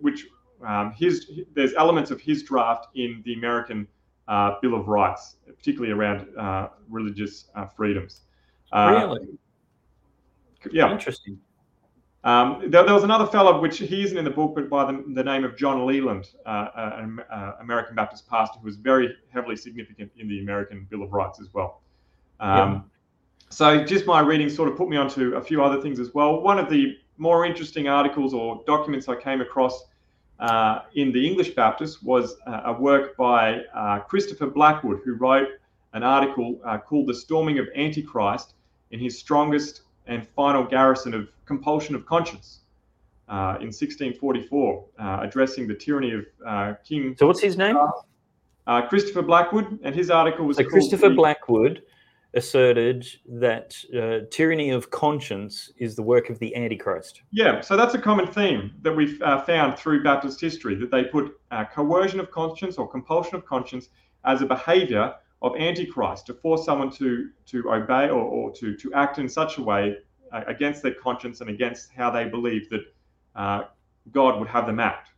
which 0.00 0.26
um, 0.66 0.92
his 0.92 1.30
there's 1.54 1.74
elements 1.74 2.10
of 2.10 2.20
his 2.20 2.42
draft 2.42 2.88
in 2.94 3.22
the 3.24 3.34
American 3.34 3.86
uh, 4.28 4.54
Bill 4.62 4.74
of 4.74 4.88
Rights, 4.88 5.36
particularly 5.46 5.92
around 5.92 6.26
uh, 6.38 6.68
religious 6.88 7.46
uh, 7.54 7.66
freedoms. 7.66 8.22
Uh, 8.72 8.94
really? 8.96 9.28
Yeah, 10.72 10.90
interesting. 10.90 11.38
Um, 12.22 12.64
there, 12.66 12.84
there, 12.84 12.92
was 12.92 13.04
another 13.04 13.26
fellow, 13.26 13.60
which 13.60 13.78
he 13.78 14.02
isn't 14.02 14.16
in 14.16 14.24
the 14.24 14.30
book, 14.30 14.54
but 14.54 14.68
by 14.68 14.84
the, 14.92 15.02
the 15.14 15.24
name 15.24 15.42
of 15.42 15.56
John 15.56 15.86
Leland, 15.86 16.28
uh, 16.44 16.68
an 16.74 17.20
uh, 17.32 17.52
American 17.60 17.94
Baptist 17.94 18.28
pastor 18.28 18.58
who 18.58 18.66
was 18.66 18.76
very 18.76 19.16
heavily 19.32 19.56
significant 19.56 20.10
in 20.18 20.28
the 20.28 20.40
American 20.40 20.86
Bill 20.90 21.02
of 21.02 21.12
Rights 21.12 21.40
as 21.40 21.48
well. 21.54 21.80
Um, 22.38 22.50
yeah. 22.58 22.80
So 23.48 23.84
just 23.84 24.06
my 24.06 24.20
reading 24.20 24.50
sort 24.50 24.68
of 24.68 24.76
put 24.76 24.88
me 24.88 24.96
onto 24.96 25.34
a 25.34 25.40
few 25.40 25.64
other 25.64 25.80
things 25.80 25.98
as 25.98 26.12
well. 26.12 26.40
One 26.40 26.58
of 26.58 26.68
the 26.68 26.98
more 27.16 27.46
interesting 27.46 27.88
articles 27.88 28.34
or 28.34 28.62
documents 28.66 29.08
I 29.08 29.16
came 29.16 29.40
across 29.40 29.86
uh, 30.40 30.82
in 30.94 31.12
the 31.12 31.26
English 31.26 31.50
Baptist 31.50 32.02
was 32.02 32.36
uh, 32.46 32.62
a 32.66 32.72
work 32.72 33.16
by 33.16 33.62
uh, 33.74 34.00
Christopher 34.00 34.46
Blackwood, 34.46 35.00
who 35.04 35.14
wrote 35.14 35.48
an 35.94 36.02
article 36.02 36.60
uh, 36.64 36.78
called 36.78 37.08
The 37.08 37.14
Storming 37.14 37.58
of 37.58 37.66
Antichrist 37.74 38.54
in 38.90 39.00
his 39.00 39.18
strongest 39.18 39.82
and 40.10 40.26
final 40.28 40.64
garrison 40.64 41.14
of 41.14 41.28
compulsion 41.46 41.94
of 41.94 42.04
conscience 42.04 42.60
uh, 43.28 43.56
in 43.60 43.68
1644, 43.68 44.84
uh, 44.98 45.18
addressing 45.22 45.66
the 45.66 45.74
tyranny 45.74 46.12
of 46.12 46.26
uh, 46.46 46.74
King. 46.84 47.14
So, 47.18 47.26
what's 47.26 47.40
his 47.40 47.56
name? 47.56 47.78
Uh, 48.66 48.82
Christopher 48.82 49.22
Blackwood, 49.22 49.78
and 49.82 49.94
his 49.94 50.10
article 50.10 50.44
was. 50.44 50.56
So 50.56 50.64
Christopher 50.64 51.10
Blackwood 51.10 51.82
asserted 52.34 53.06
that 53.26 53.74
uh, 53.96 54.26
tyranny 54.30 54.70
of 54.70 54.90
conscience 54.90 55.72
is 55.78 55.96
the 55.96 56.02
work 56.02 56.30
of 56.30 56.38
the 56.38 56.54
Antichrist. 56.54 57.22
Yeah, 57.32 57.60
so 57.60 57.76
that's 57.76 57.94
a 57.94 57.98
common 57.98 58.28
theme 58.28 58.72
that 58.82 58.94
we've 58.94 59.20
uh, 59.22 59.40
found 59.42 59.76
through 59.76 60.04
Baptist 60.04 60.40
history 60.40 60.76
that 60.76 60.92
they 60.92 61.04
put 61.04 61.32
coercion 61.72 62.20
of 62.20 62.30
conscience 62.30 62.76
or 62.76 62.88
compulsion 62.88 63.34
of 63.34 63.44
conscience 63.44 63.88
as 64.24 64.42
a 64.42 64.46
behavior 64.46 65.14
of 65.42 65.56
antichrist 65.56 66.26
to 66.26 66.34
force 66.34 66.64
someone 66.64 66.90
to 66.90 67.30
to 67.46 67.72
obey 67.72 68.08
or, 68.08 68.22
or 68.22 68.52
to 68.52 68.76
to 68.76 68.92
act 68.94 69.18
in 69.18 69.28
such 69.28 69.58
a 69.58 69.62
way 69.62 69.96
uh, 70.32 70.42
against 70.46 70.82
their 70.82 70.94
conscience 70.94 71.40
and 71.40 71.50
against 71.50 71.90
how 71.92 72.10
they 72.10 72.24
believe 72.24 72.68
that 72.70 72.82
uh, 73.36 73.62
God 74.12 74.38
would 74.38 74.48
have 74.48 74.66
them 74.66 74.80
act. 74.80 75.10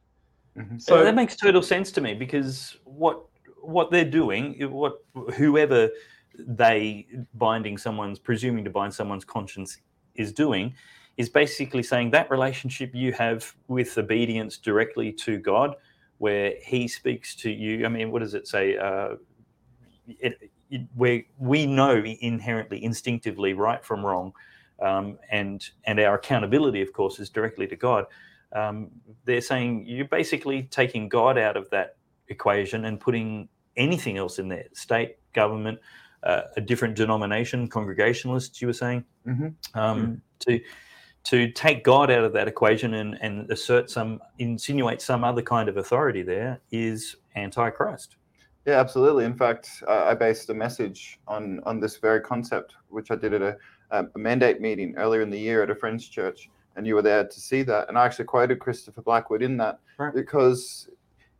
Mm-hmm. 0.56 0.78
So 0.78 1.02
that 1.02 1.14
makes 1.14 1.36
total 1.36 1.62
sense 1.62 1.90
to 1.92 2.00
me 2.00 2.14
because 2.14 2.76
what 2.84 3.24
what 3.60 3.90
they're 3.90 4.04
doing, 4.04 4.54
what 4.70 5.04
whoever 5.34 5.90
they 6.38 7.06
binding 7.34 7.78
someone's 7.78 8.18
presuming 8.18 8.64
to 8.64 8.70
bind 8.70 8.92
someone's 8.92 9.24
conscience 9.24 9.78
is 10.14 10.32
doing, 10.32 10.74
is 11.16 11.28
basically 11.28 11.82
saying 11.82 12.10
that 12.10 12.30
relationship 12.30 12.94
you 12.94 13.12
have 13.12 13.54
with 13.68 13.96
obedience 13.98 14.58
directly 14.58 15.12
to 15.12 15.38
God, 15.38 15.74
where 16.18 16.54
He 16.62 16.86
speaks 16.86 17.34
to 17.36 17.50
you. 17.50 17.86
I 17.86 17.88
mean, 17.88 18.10
what 18.10 18.20
does 18.20 18.34
it 18.34 18.46
say? 18.46 18.76
Uh, 18.76 19.16
it, 20.06 20.50
it, 20.70 20.82
we 20.96 21.28
we 21.38 21.66
know 21.66 22.02
inherently, 22.20 22.82
instinctively, 22.84 23.52
right 23.54 23.84
from 23.84 24.04
wrong. 24.04 24.32
um, 24.80 25.18
and 25.30 25.70
and 25.84 26.00
our 26.00 26.14
accountability, 26.16 26.82
of 26.82 26.92
course, 26.92 27.20
is 27.20 27.30
directly 27.30 27.66
to 27.68 27.76
God. 27.76 28.06
Um, 28.52 28.90
they're 29.24 29.40
saying 29.40 29.86
you're 29.86 30.08
basically 30.08 30.64
taking 30.64 31.08
God 31.08 31.38
out 31.38 31.56
of 31.56 31.70
that 31.70 31.96
equation 32.28 32.84
and 32.84 33.00
putting 33.00 33.48
anything 33.76 34.18
else 34.18 34.38
in 34.38 34.48
there: 34.48 34.66
state, 34.74 35.16
government, 35.32 35.78
uh, 36.24 36.42
a 36.56 36.60
different 36.60 36.96
denomination, 36.96 37.68
Congregationalists. 37.68 38.60
You 38.60 38.68
were 38.68 38.72
saying 38.74 39.04
Mm-hmm. 39.26 39.78
um, 39.78 40.20
to 40.40 40.60
to 41.24 41.52
take 41.52 41.84
God 41.84 42.10
out 42.10 42.24
of 42.24 42.32
that 42.32 42.48
equation 42.48 42.94
and, 42.94 43.16
and 43.22 43.48
assert 43.52 43.88
some 43.88 44.20
insinuate 44.38 45.00
some 45.00 45.22
other 45.22 45.42
kind 45.42 45.68
of 45.68 45.76
authority 45.76 46.22
there 46.22 46.60
is 46.72 47.14
anti-Christ. 47.36 48.16
Yeah, 48.66 48.78
absolutely. 48.78 49.24
In 49.24 49.34
fact, 49.34 49.82
uh, 49.88 50.04
I 50.04 50.14
based 50.14 50.48
a 50.50 50.54
message 50.54 51.18
on 51.26 51.60
on 51.64 51.80
this 51.80 51.96
very 51.96 52.20
concept, 52.20 52.74
which 52.88 53.10
I 53.10 53.16
did 53.16 53.34
at 53.34 53.42
a, 53.42 53.56
a 53.90 54.18
mandate 54.18 54.60
meeting 54.60 54.94
earlier 54.96 55.20
in 55.22 55.30
the 55.30 55.38
year 55.38 55.62
at 55.62 55.70
a 55.70 55.74
friend's 55.74 56.08
church, 56.08 56.48
and 56.76 56.86
you 56.86 56.94
were 56.94 57.02
there 57.02 57.24
to 57.26 57.40
see 57.40 57.62
that. 57.64 57.88
And 57.88 57.98
I 57.98 58.04
actually 58.06 58.26
quoted 58.26 58.60
Christopher 58.60 59.02
Blackwood 59.02 59.42
in 59.42 59.56
that 59.58 59.78
Right. 59.98 60.14
because 60.14 60.88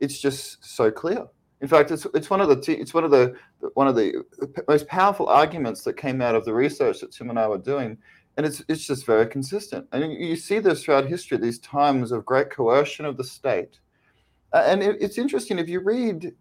it's 0.01 0.21
just 0.21 0.65
so 0.65 0.91
clear. 0.91 1.27
In 1.61 1.69
fact, 1.69 1.93
it's 1.93 2.07
it's 2.13 2.29
one 2.29 2.41
of 2.41 2.49
the 2.49 2.61
t- 2.61 2.73
it's 2.75 2.93
one 2.93 3.05
of 3.05 3.13
the 3.13 3.37
one 3.75 3.87
of 3.87 3.95
the 3.95 4.25
most 4.67 4.89
powerful 4.89 5.29
arguments 5.29 5.85
that 5.85 5.97
came 5.97 6.21
out 6.21 6.35
of 6.35 6.45
the 6.45 6.53
research 6.53 7.01
that 7.01 7.13
Tim 7.13 7.31
and 7.31 7.39
I 7.39 7.47
were 7.47 7.59
doing, 7.59 7.97
and 8.37 8.45
it's 8.45 8.65
it's 8.69 8.85
just 8.85 9.07
very 9.07 9.29
consistent. 9.29 9.87
And 9.93 10.03
you 10.13 10.19
you 10.31 10.35
see 10.37 10.59
this 10.59 10.83
throughout 10.83 11.07
history, 11.07 11.39
these 11.39 11.61
times 11.61 12.11
of 12.11 12.27
great 12.27 12.51
coercion 12.51 13.05
of 13.05 13.17
the 13.17 13.23
state. 13.23 13.79
Uh, 14.53 14.65
and 14.67 14.83
it, 14.83 14.97
it's 15.01 15.19
interesting 15.19 15.61
if 15.61 15.69
you 15.69 15.79
read 15.81 16.35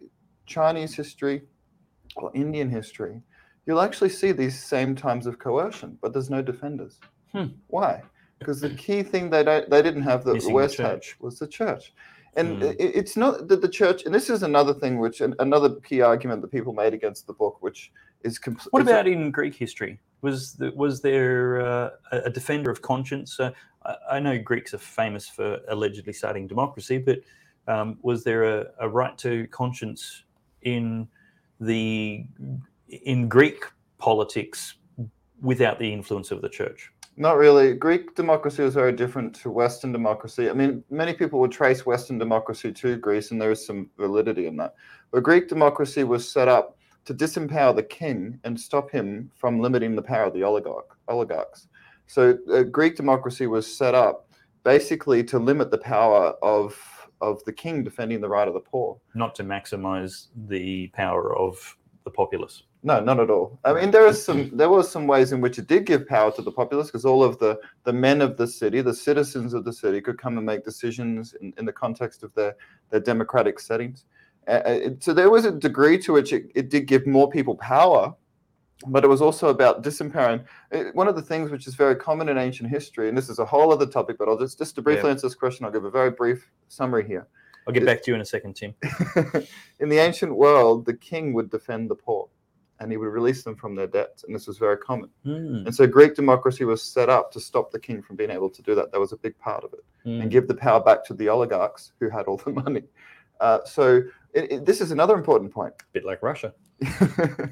Chinese 0.45 0.93
history 0.95 1.43
or 2.15 2.31
Indian 2.35 2.69
history, 2.69 3.21
you'll 3.65 3.81
actually 3.81 4.09
see 4.09 4.31
these 4.31 4.61
same 4.61 4.95
times 4.95 5.27
of 5.27 5.39
coercion, 5.39 5.97
but 6.01 6.13
there's 6.13 6.29
no 6.29 6.41
defenders. 6.41 6.99
Hmm. 7.31 7.45
Why? 7.67 8.03
Because 8.39 8.59
the 8.59 8.71
key 8.71 9.03
thing 9.03 9.29
they 9.29 9.43
don't, 9.43 9.69
they 9.69 9.81
didn't 9.81 10.01
have 10.01 10.23
that 10.23 10.31
the 10.31 10.35
Missing 10.35 10.49
the 10.49 10.55
West 10.55 10.77
church. 10.77 11.15
had 11.17 11.23
was 11.23 11.39
the 11.39 11.47
church. 11.47 11.93
And 12.35 12.57
Hmm. 12.57 12.63
it, 12.63 12.75
it's 12.79 13.17
not 13.17 13.47
that 13.49 13.61
the 13.61 13.69
church, 13.69 14.05
and 14.05 14.15
this 14.15 14.29
is 14.29 14.41
another 14.43 14.73
thing, 14.73 14.99
which 14.99 15.21
an- 15.21 15.35
another 15.39 15.75
key 15.81 16.01
argument 16.01 16.41
that 16.41 16.51
people 16.51 16.73
made 16.73 16.93
against 16.93 17.27
the 17.27 17.33
book, 17.33 17.61
which 17.61 17.91
is 18.23 18.39
complete. 18.39 18.71
What 18.71 18.81
about 18.81 19.07
in 19.07 19.31
Greek 19.31 19.53
history? 19.53 19.99
Was 20.21 20.53
the, 20.53 20.71
was 20.71 21.01
there 21.01 21.61
uh, 21.61 21.89
a 22.11 22.17
a 22.25 22.29
defender 22.29 22.71
of 22.71 22.81
conscience? 22.81 23.39
Uh, 23.39 23.51
I, 23.85 23.95
I 24.13 24.19
know 24.19 24.37
Greeks 24.39 24.73
are 24.73 24.77
famous 24.77 25.27
for 25.27 25.59
allegedly 25.69 26.13
starting 26.13 26.47
democracy, 26.47 26.97
but 26.97 27.19
um, 27.67 27.97
was 28.01 28.23
there 28.23 28.43
a, 28.59 28.65
a 28.79 28.87
right 28.87 29.17
to 29.19 29.47
conscience 29.47 30.23
in 30.63 31.07
the 31.59 32.25
in 32.87 33.29
Greek 33.29 33.63
politics 33.97 34.75
without 35.41 35.79
the 35.79 35.91
influence 35.91 36.31
of 36.31 36.41
the 36.41 36.49
church? 36.49 36.91
Not 37.17 37.37
really. 37.37 37.73
Greek 37.73 38.15
democracy 38.15 38.63
was 38.63 38.73
very 38.73 38.93
different 38.93 39.35
to 39.35 39.51
Western 39.51 39.91
democracy. 39.91 40.49
I 40.49 40.53
mean, 40.53 40.83
many 40.89 41.13
people 41.13 41.39
would 41.41 41.51
trace 41.51 41.85
Western 41.85 42.17
democracy 42.17 42.71
to 42.71 42.97
Greece, 42.97 43.31
and 43.31 43.41
there 43.41 43.51
is 43.51 43.65
some 43.65 43.89
validity 43.97 44.47
in 44.47 44.55
that. 44.57 44.75
But 45.11 45.23
Greek 45.23 45.49
democracy 45.49 46.03
was 46.03 46.29
set 46.29 46.47
up 46.47 46.77
to 47.05 47.13
disempower 47.13 47.75
the 47.75 47.83
king 47.83 48.39
and 48.43 48.59
stop 48.59 48.89
him 48.89 49.29
from 49.35 49.59
limiting 49.59 49.95
the 49.95 50.01
power 50.01 50.23
of 50.25 50.33
the 50.33 50.43
oligarch, 50.43 50.97
oligarchs. 51.07 51.67
So 52.07 52.37
uh, 52.51 52.63
Greek 52.63 52.95
democracy 52.95 53.47
was 53.47 53.65
set 53.65 53.95
up 53.95 54.29
basically 54.63 55.23
to 55.25 55.39
limit 55.39 55.71
the 55.71 55.77
power 55.77 56.33
of 56.41 57.00
of 57.21 57.43
the 57.45 57.53
king 57.53 57.83
defending 57.83 58.21
the 58.21 58.29
right 58.29 58.47
of 58.47 58.53
the 58.53 58.59
poor. 58.59 58.97
Not 59.13 59.35
to 59.35 59.43
maximize 59.43 60.27
the 60.47 60.87
power 60.89 61.35
of 61.37 61.77
the 62.03 62.11
populace. 62.11 62.63
No, 62.83 62.99
not 62.99 63.19
at 63.19 63.29
all. 63.29 63.59
I 63.63 63.73
mean, 63.73 63.91
there 63.91 64.07
is 64.07 64.23
some 64.23 64.49
there 64.57 64.69
was 64.69 64.89
some 64.89 65.05
ways 65.05 65.33
in 65.33 65.39
which 65.41 65.59
it 65.59 65.67
did 65.67 65.85
give 65.85 66.07
power 66.07 66.31
to 66.31 66.41
the 66.41 66.51
populace 66.51 66.87
because 66.87 67.05
all 67.05 67.23
of 67.23 67.37
the 67.37 67.59
the 67.83 67.93
men 67.93 68.21
of 68.21 68.37
the 68.37 68.47
city, 68.47 68.81
the 68.81 68.93
citizens 68.93 69.53
of 69.53 69.65
the 69.65 69.73
city, 69.73 70.01
could 70.01 70.17
come 70.17 70.37
and 70.37 70.45
make 70.45 70.63
decisions 70.65 71.35
in, 71.41 71.53
in 71.59 71.65
the 71.65 71.71
context 71.73 72.23
of 72.23 72.33
their 72.33 72.55
their 72.89 72.99
democratic 72.99 73.59
settings. 73.59 74.05
Uh, 74.47 74.61
it- 74.65 75.03
so 75.03 75.13
there 75.13 75.29
was 75.29 75.45
a 75.45 75.51
degree 75.51 75.97
to 75.99 76.13
which 76.13 76.33
it, 76.33 76.51
it 76.55 76.69
did 76.71 76.87
give 76.87 77.05
more 77.05 77.29
people 77.29 77.55
power, 77.55 78.15
but 78.87 79.03
it 79.03 79.07
was 79.07 79.21
also 79.21 79.49
about 79.49 79.83
disempowering. 79.83 80.43
Uh, 80.71 80.85
One 80.93 81.07
of 81.07 81.15
the 81.15 81.21
things 81.21 81.51
which 81.51 81.67
is 81.67 81.75
very 81.75 81.95
common 81.95 82.29
in 82.29 82.37
ancient 82.37 82.69
history, 82.69 83.09
and 83.09 83.17
this 83.17 83.29
is 83.29 83.39
a 83.39 83.45
whole 83.45 83.71
other 83.71 83.85
topic, 83.85 84.17
but 84.17 84.27
I'll 84.27 84.37
just 84.37 84.57
just 84.57 84.75
to 84.75 84.81
briefly 84.81 85.05
Yeah. 85.05 85.11
answer 85.11 85.27
this 85.27 85.35
question, 85.35 85.65
I'll 85.65 85.71
give 85.71 85.85
a 85.85 85.91
very 85.91 86.11
brief 86.11 86.49
summary 86.67 87.05
here. 87.05 87.27
I'll 87.67 87.73
get 87.73 87.83
It- 87.83 87.85
back 87.85 88.01
to 88.03 88.11
you 88.11 88.15
in 88.15 88.21
a 88.21 88.25
second, 88.25 88.55
Tim. 88.55 88.73
in 89.79 89.89
the 89.89 89.99
ancient 89.99 90.35
world, 90.35 90.85
the 90.85 90.95
king 90.95 91.33
would 91.33 91.49
defend 91.51 91.89
the 91.89 91.95
poor 91.95 92.27
and 92.79 92.89
he 92.91 92.97
would 92.97 93.09
release 93.13 93.43
them 93.43 93.55
from 93.55 93.75
their 93.75 93.85
debts. 93.85 94.23
And 94.23 94.33
this 94.33 94.47
was 94.47 94.57
very 94.57 94.77
common. 94.77 95.09
Hmm, 95.23 95.65
And 95.67 95.75
so 95.75 95.85
Greek 95.85 96.15
democracy 96.15 96.65
was 96.65 96.81
set 96.81 97.09
up 97.09 97.31
to 97.33 97.39
stop 97.39 97.69
the 97.71 97.79
king 97.79 98.01
from 98.01 98.15
being 98.15 98.31
able 98.31 98.49
to 98.49 98.61
do 98.63 98.73
that. 98.73 98.91
That 98.91 98.99
was 98.99 99.11
a 99.11 99.17
big 99.17 99.37
part 99.37 99.63
of 99.63 99.73
it. 99.73 99.83
hmm. 100.03 100.19
And 100.21 100.31
give 100.31 100.47
the 100.47 100.55
power 100.55 100.79
back 100.81 101.03
to 101.05 101.13
the 101.13 101.29
oligarchs 101.29 101.93
who 101.99 102.09
had 102.09 102.25
all 102.25 102.37
the 102.37 102.51
money. 102.63 102.83
Uh, 103.39 103.59
so 103.65 104.01
it, 104.33 104.51
it- 104.51 104.65
this 104.65 104.81
is 104.81 104.89
another 104.91 105.13
important 105.15 105.51
point. 105.51 105.73
A 105.79 105.83
bit 105.93 106.05
like 106.05 106.23
Russia. 106.23 106.53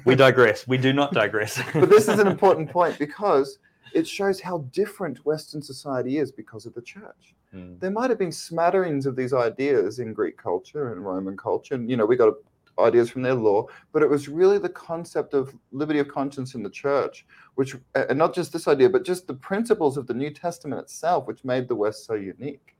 We 0.04 0.14
digress. 0.26 0.66
We 0.66 0.78
do 0.78 0.92
not 0.92 1.12
digress. 1.12 1.60
but 1.72 1.88
this 1.88 2.08
is 2.08 2.18
an 2.18 2.26
important 2.26 2.70
point 2.70 2.98
because 2.98 3.58
it 3.94 4.06
shows 4.06 4.40
how 4.40 4.58
different 4.72 5.24
Western 5.24 5.62
society 5.62 6.18
is 6.18 6.32
because 6.32 6.66
of 6.66 6.74
the 6.74 6.82
church. 6.82 7.34
Hmm. 7.52 7.74
there 7.80 7.90
might 7.90 8.10
have 8.10 8.18
been 8.18 8.30
smatterings 8.30 9.06
of 9.06 9.16
these 9.16 9.32
ideas 9.32 9.98
in 9.98 10.12
Greek 10.12 10.36
culture 10.36 10.92
and 10.92 11.04
Roman 11.04 11.36
culture, 11.36 11.74
and 11.74 11.90
you 11.90 11.96
know 11.96 12.06
we 12.06 12.14
got 12.14 12.34
ideas 12.78 13.10
from 13.10 13.22
their 13.22 13.34
law, 13.34 13.66
but 13.92 14.02
it 14.02 14.08
was 14.08 14.28
really 14.28 14.58
the 14.58 14.68
concept 14.68 15.34
of 15.34 15.54
liberty 15.72 15.98
of 15.98 16.06
conscience 16.06 16.54
in 16.54 16.62
the 16.62 16.70
church, 16.70 17.26
which 17.56 17.76
and 17.94 18.18
not 18.18 18.34
just 18.34 18.52
this 18.52 18.68
idea, 18.68 18.88
but 18.88 19.04
just 19.04 19.26
the 19.26 19.34
principles 19.34 19.96
of 19.96 20.06
the 20.06 20.14
New 20.14 20.30
Testament 20.30 20.80
itself, 20.80 21.26
which 21.26 21.44
made 21.44 21.66
the 21.66 21.74
West 21.74 22.06
so 22.06 22.14
unique. 22.14 22.76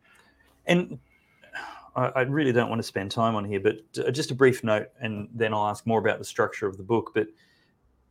And 0.67 0.99
I, 1.97 2.21
really 2.23 2.53
don't 2.53 2.69
want 2.69 2.79
to 2.79 2.87
spend 2.87 3.11
time 3.11 3.35
on 3.35 3.45
here, 3.45 3.61
but 3.61 3.79
uh, 3.99 4.11
just 4.11 4.31
a 4.31 4.35
brief 4.35 4.63
note, 4.63 4.89
and 5.01 5.29
then 5.35 5.53
I'll 5.53 5.67
ask 5.67 5.87
more 5.87 5.99
about 5.99 6.19
the 6.19 6.25
structure 6.25 6.67
of 6.67 6.77
the 6.77 6.83
book. 6.83 7.13
But 7.15 7.29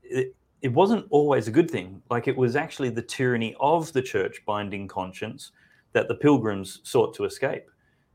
it, 0.04 0.36
it 0.62 0.74
wasn't 0.74 1.06
always 1.10 1.48
a 1.48 1.52
good 1.52 1.70
thing. 1.70 2.02
Like 2.10 2.28
it 2.28 2.36
was 2.36 2.56
actually 2.56 2.90
the 2.90 3.02
tyranny 3.02 3.56
of 3.60 3.94
the 3.94 4.02
church 4.02 4.44
binding 4.46 4.88
conscience 4.88 5.52
that 5.94 6.08
the 6.08 6.16
pilgrims 6.16 6.82
sought 6.84 7.14
to 7.16 7.26
escape. 7.26 7.70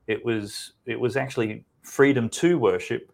It 0.06 0.24
was 0.24 0.74
it 0.86 0.98
was 1.00 1.16
actually 1.16 1.64
freedom 1.82 2.28
to 2.30 2.58
worship, 2.58 3.10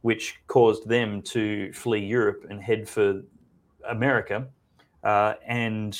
which 0.00 0.40
caused 0.46 0.88
them 0.88 1.22
to 1.22 1.72
flee 1.72 2.04
Europe 2.04 2.46
and 2.48 2.62
head 2.62 2.88
for 2.88 3.22
America, 3.88 4.46
uh, 5.04 5.34
and 5.46 5.98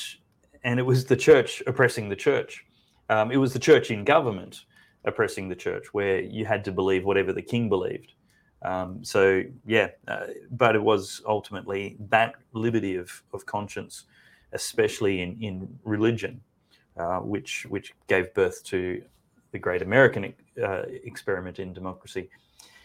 and 0.63 0.79
it 0.79 0.83
was 0.83 1.05
the 1.05 1.17
church 1.17 1.61
oppressing 1.67 2.09
the 2.09 2.15
church. 2.15 2.65
Um, 3.09 3.31
it 3.31 3.37
was 3.37 3.53
the 3.53 3.59
church 3.59 3.91
in 3.91 4.03
government 4.03 4.65
oppressing 5.05 5.49
the 5.49 5.55
church, 5.55 5.93
where 5.93 6.21
you 6.21 6.45
had 6.45 6.63
to 6.65 6.71
believe 6.71 7.05
whatever 7.05 7.33
the 7.33 7.41
king 7.41 7.69
believed. 7.69 8.13
Um, 8.63 9.03
so 9.03 9.43
yeah, 9.65 9.89
uh, 10.07 10.27
but 10.51 10.75
it 10.75 10.81
was 10.81 11.21
ultimately 11.27 11.97
that 12.09 12.35
liberty 12.53 12.95
of, 12.95 13.23
of 13.33 13.45
conscience, 13.45 14.05
especially 14.53 15.21
in, 15.21 15.37
in 15.41 15.79
religion, 15.83 16.41
uh, 16.97 17.19
which 17.19 17.65
which 17.69 17.93
gave 18.07 18.33
birth 18.33 18.63
to 18.65 19.03
the 19.51 19.59
great 19.59 19.81
American 19.81 20.33
uh, 20.63 20.83
experiment 21.03 21.59
in 21.59 21.73
democracy. 21.73 22.29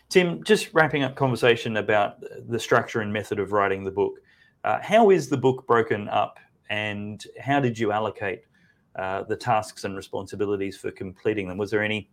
Tim, 0.09 0.43
just 0.43 0.73
wrapping 0.73 1.03
up 1.03 1.15
conversation 1.15 1.77
about 1.77 2.17
the 2.49 2.59
structure 2.59 3.01
and 3.01 3.13
method 3.13 3.39
of 3.39 3.53
writing 3.53 3.85
the 3.85 3.91
book. 3.91 4.15
Uh, 4.65 4.79
how 4.83 5.11
is 5.11 5.29
the 5.29 5.37
book 5.37 5.67
broken 5.67 6.09
up, 6.09 6.41
and 6.71 7.25
how 7.41 7.61
did 7.61 7.79
you 7.79 7.93
allocate 7.93 8.43
the 9.29 9.37
tasks 9.37 9.85
and 9.85 9.97
responsibilities 9.97 10.77
for 10.77 10.91
completing 10.91 11.49
them? 11.49 11.59
Was 11.59 11.71
there 11.71 11.83
any 11.83 12.11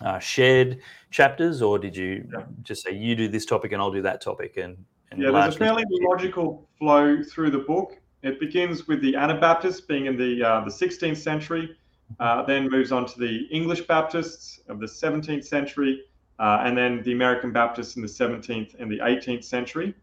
uh, 0.00 0.18
shared 0.18 0.80
chapters, 1.10 1.62
or 1.62 1.78
did 1.78 1.96
you 1.96 2.26
Yeah. 2.32 2.44
just 2.62 2.82
say 2.84 2.92
you 2.92 3.14
do 3.14 3.28
this 3.28 3.44
topic 3.44 3.72
and 3.72 3.82
I'll 3.82 3.92
do 3.92 4.02
that 4.02 4.20
topic? 4.20 4.56
And, 4.56 4.84
and 5.10 5.22
Yeah, 5.22 5.30
there's 5.30 5.54
a 5.54 5.58
fairly 5.58 5.84
logical 5.88 6.68
flow 6.78 7.22
through 7.22 7.50
the 7.50 7.58
book. 7.58 7.98
It 8.22 8.40
begins 8.40 8.86
with 8.86 9.00
the 9.02 9.16
Anabaptists 9.16 9.80
being 9.80 10.06
in 10.06 10.16
the 10.16 10.42
uh, 10.42 10.64
the 10.64 10.70
16th 10.70 11.16
century, 11.16 11.76
uh, 12.20 12.44
then 12.44 12.70
moves 12.70 12.92
on 12.92 13.06
to 13.06 13.18
the 13.18 13.46
English 13.50 13.82
Baptists 13.82 14.60
of 14.68 14.78
the 14.80 14.86
17th 14.86 15.44
century, 15.44 16.02
uh, 16.38 16.62
and 16.64 16.76
then 16.76 17.02
the 17.02 17.12
American 17.12 17.52
Baptists 17.52 17.96
in 17.96 18.02
the 18.02 18.08
17th 18.08 18.74
and 18.78 18.90
the 18.90 18.98
18th 18.98 19.44
century, 19.44 19.94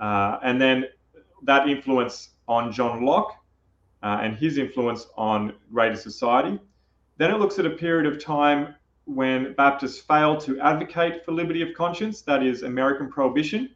uh, 0.00 0.38
and 0.42 0.60
then 0.60 0.84
that 1.42 1.68
influence 1.68 2.30
on 2.48 2.70
John 2.70 3.04
Locke 3.04 3.34
uh, 4.04 4.20
and 4.22 4.36
his 4.36 4.58
influence 4.58 5.08
on 5.16 5.54
greater 5.72 5.96
society. 5.96 6.60
Then 7.16 7.32
it 7.32 7.38
looks 7.38 7.58
at 7.58 7.66
a 7.66 7.70
period 7.70 8.06
of 8.06 8.22
time 8.22 8.76
when 9.06 9.54
Baptists 9.54 9.98
failed 9.98 10.40
to 10.40 10.60
advocate 10.60 11.24
for 11.24 11.32
liberty 11.32 11.62
of 11.62 11.74
conscience, 11.74 12.22
that 12.22 12.42
is, 12.44 12.62
American 12.62 13.08
prohibition 13.08 13.70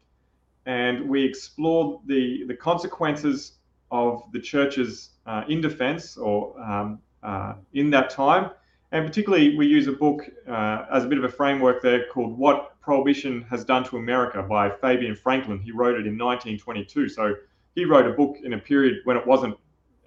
and 0.68 1.08
we 1.08 1.24
explore 1.24 1.98
the, 2.04 2.44
the 2.46 2.54
consequences 2.54 3.52
of 3.90 4.22
the 4.32 4.38
church's 4.38 5.12
uh, 5.24 5.42
indefense 5.48 6.18
or 6.18 6.60
um, 6.60 7.00
uh, 7.22 7.54
in 7.72 7.88
that 7.88 8.10
time. 8.10 8.50
And 8.92 9.06
particularly, 9.06 9.56
we 9.56 9.66
use 9.66 9.86
a 9.86 9.92
book 9.92 10.28
uh, 10.46 10.84
as 10.92 11.04
a 11.04 11.08
bit 11.08 11.16
of 11.16 11.24
a 11.24 11.28
framework 11.28 11.80
there 11.80 12.04
called 12.12 12.36
What 12.38 12.78
Prohibition 12.82 13.46
Has 13.50 13.64
Done 13.64 13.82
to 13.84 13.96
America 13.96 14.42
by 14.42 14.68
Fabian 14.68 15.16
Franklin. 15.16 15.58
He 15.58 15.72
wrote 15.72 15.94
it 15.94 16.06
in 16.06 16.18
1922. 16.18 17.08
So 17.08 17.34
he 17.74 17.86
wrote 17.86 18.06
a 18.06 18.12
book 18.12 18.36
in 18.44 18.52
a 18.52 18.58
period 18.58 19.00
when 19.04 19.16
it 19.16 19.26
wasn't 19.26 19.56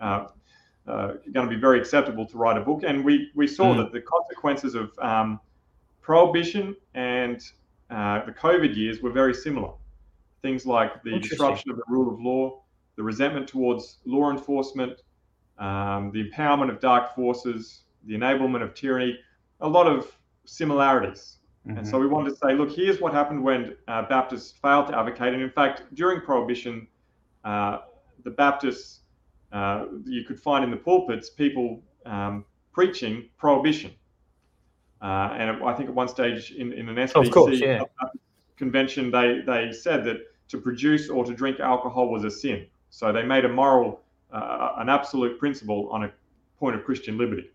uh, 0.01 0.27
uh, 0.87 1.13
going 1.31 1.47
to 1.47 1.55
be 1.55 1.59
very 1.59 1.79
acceptable 1.79 2.25
to 2.25 2.37
write 2.37 2.57
a 2.57 2.61
book. 2.61 2.83
And 2.85 3.05
we, 3.05 3.31
we 3.35 3.47
saw 3.47 3.73
mm. 3.73 3.77
that 3.77 3.91
the 3.91 4.01
consequences 4.01 4.75
of 4.75 4.91
um, 4.99 5.39
prohibition 6.01 6.75
and 6.95 7.41
uh, 7.89 8.25
the 8.25 8.31
COVID 8.31 8.75
years 8.75 9.01
were 9.01 9.11
very 9.11 9.33
similar. 9.33 9.71
Things 10.41 10.65
like 10.65 11.03
the 11.03 11.19
disruption 11.19 11.69
of 11.71 11.77
the 11.77 11.83
rule 11.87 12.11
of 12.11 12.19
law, 12.19 12.63
the 12.95 13.03
resentment 13.03 13.47
towards 13.47 13.99
law 14.05 14.31
enforcement, 14.31 15.01
um, 15.59 16.11
the 16.11 16.27
empowerment 16.27 16.69
of 16.71 16.79
dark 16.79 17.15
forces, 17.15 17.83
the 18.05 18.15
enablement 18.15 18.63
of 18.63 18.73
tyranny, 18.73 19.19
a 19.59 19.69
lot 19.69 19.85
of 19.85 20.11
similarities. 20.45 21.37
Mm-hmm. 21.67 21.77
And 21.77 21.87
so 21.87 21.99
we 21.99 22.07
wanted 22.07 22.31
to 22.31 22.35
say, 22.37 22.53
look, 22.55 22.71
here's 22.71 22.99
what 22.99 23.13
happened 23.13 23.43
when 23.43 23.75
uh, 23.87 24.01
Baptists 24.03 24.53
failed 24.59 24.87
to 24.87 24.97
advocate. 24.97 25.33
And 25.33 25.43
in 25.43 25.51
fact, 25.51 25.83
during 25.93 26.21
Prohibition, 26.21 26.87
uh, 27.45 27.79
the 28.23 28.31
Baptists, 28.31 29.00
uh, 29.51 29.85
you 30.05 30.23
could 30.23 30.39
find 30.39 30.63
in 30.63 30.71
the 30.71 30.77
pulpits 30.77 31.29
people 31.29 31.81
um, 32.05 32.45
preaching 32.73 33.29
prohibition. 33.37 33.91
Uh, 35.01 35.35
and 35.37 35.63
I 35.63 35.73
think 35.73 35.89
at 35.89 35.95
one 35.95 36.07
stage 36.07 36.51
in, 36.51 36.73
in 36.73 36.87
an 36.87 36.95
SBC 36.95 37.31
course, 37.31 37.59
yeah. 37.59 37.81
convention, 38.55 39.09
they, 39.09 39.41
they 39.45 39.71
said 39.71 40.03
that 40.05 40.17
to 40.49 40.57
produce 40.59 41.09
or 41.09 41.25
to 41.25 41.33
drink 41.33 41.59
alcohol 41.59 42.09
was 42.09 42.23
a 42.23 42.31
sin. 42.31 42.67
So 42.89 43.11
they 43.11 43.23
made 43.23 43.45
a 43.45 43.49
moral, 43.49 44.01
uh, 44.31 44.73
an 44.77 44.89
absolute 44.89 45.39
principle 45.39 45.89
on 45.91 46.03
a 46.03 46.11
point 46.59 46.75
of 46.75 46.83
Christian 46.83 47.17
liberty. 47.17 47.49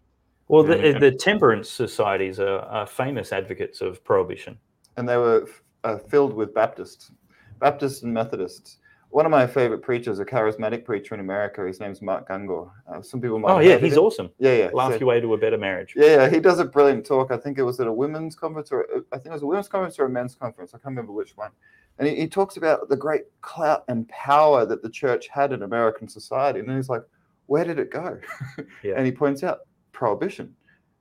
Well, 0.49 0.62
the, 0.62 0.97
the 0.99 1.11
temperance 1.11 1.69
societies 1.69 2.38
are, 2.41 2.61
are, 2.61 2.87
famous 2.87 3.33
advocates 3.33 3.81
of 3.81 4.03
prohibition. 4.05 4.59
And 4.97 5.09
they 5.09 5.17
were 5.17 5.49
uh, 5.85 5.99
filled 5.99 6.33
with 6.33 6.55
Baptists, 6.55 7.11
Baptists 7.59 8.03
and 8.03 8.15
Methodists. 8.15 8.79
One 9.11 9.25
of 9.25 9.31
my 9.31 9.47
favorite 9.47 9.83
preachers, 9.83 10.19
a 10.19 10.25
charismatic 10.25 10.85
preacher 10.85 11.15
in 11.15 11.21
America, 11.21 11.67
his 11.67 11.81
name's 11.81 12.03
Mark 12.03 12.29
Gungor. 12.29 12.71
Uh, 12.87 13.01
some 13.01 13.21
people 13.21 13.39
might. 13.39 13.51
Oh 13.51 13.59
yeah, 13.61 13.79
he's 13.79 13.97
awesome. 13.97 14.31
Yeah, 14.39 14.55
yeah. 14.55 14.71
Laugh 14.73 14.93
so, 14.93 14.99
your 14.99 15.09
way 15.09 15.21
to 15.21 15.33
a 15.33 15.39
better 15.39 15.57
marriage. 15.57 15.95
Yeah, 15.97 16.07
yeah. 16.07 16.29
He 16.29 16.41
does 16.41 16.59
a 16.59 16.65
brilliant 16.65 17.07
talk. 17.07 17.31
I 17.31 17.37
think 17.37 17.59
it 17.59 17.63
was 17.63 17.81
at 17.81 17.87
a 17.87 17.93
women's 17.93 18.35
conference, 18.35 18.71
or 18.73 18.87
uh, 18.95 19.01
I 19.13 19.17
think 19.17 19.27
it 19.27 19.33
was 19.33 19.43
a 19.43 19.47
women's 19.47 19.69
conference 19.69 19.99
or 19.99 20.05
a 20.05 20.11
men's 20.11 20.35
conference. 20.35 20.73
I 20.75 20.79
can't 20.79 20.87
remember 20.87 21.13
which 21.13 21.37
one. 21.37 21.51
And 21.99 22.09
he, 22.09 22.17
he 22.17 22.29
talks 22.29 22.57
about 22.57 22.89
the 22.89 22.97
great 22.97 23.23
clout 23.41 23.85
and 23.89 24.09
power 24.09 24.67
that 24.67 24.83
the 24.83 24.91
church 24.91 25.29
had 25.29 25.53
in 25.53 25.63
American 25.63 26.09
society. 26.09 26.61
And 26.61 26.71
he's 26.71 26.89
like, 26.89 27.03
where 27.47 27.65
did 27.65 27.79
it 27.79 27.91
go? 27.91 28.19
Yeah. 28.83 28.95
and 28.97 29.07
he 29.07 29.13
points 29.13 29.43
out 29.43 29.61
prohibition. 29.93 30.55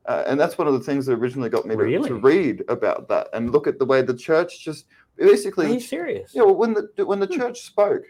Uh, 0.06 0.24
and 0.28 0.40
that's 0.40 0.58
one 0.58 0.68
of 0.68 0.74
the 0.74 0.80
things 0.80 1.06
that 1.08 1.14
originally 1.14 1.50
got 1.50 1.66
me 1.66 1.76
to, 1.76 2.08
to, 2.08 2.16
read 2.16 2.64
about 2.68 3.08
that 3.10 3.28
and 3.34 3.52
look 3.52 3.66
at 3.66 3.80
the 3.80 3.86
way 3.86 4.04
the 4.04 4.16
church 4.16 4.64
just 4.64 4.86
basically. 5.17 5.67
Are 5.67 5.74
you 5.74 5.79
serious? 5.79 6.31
Yeah. 6.34 6.43
Well, 6.43 6.55
when 6.55 6.74
the 6.74 7.05
when 7.05 7.19
the 7.19 7.27
hmm. 7.27 7.36
church 7.36 7.62
spoke 7.62 8.03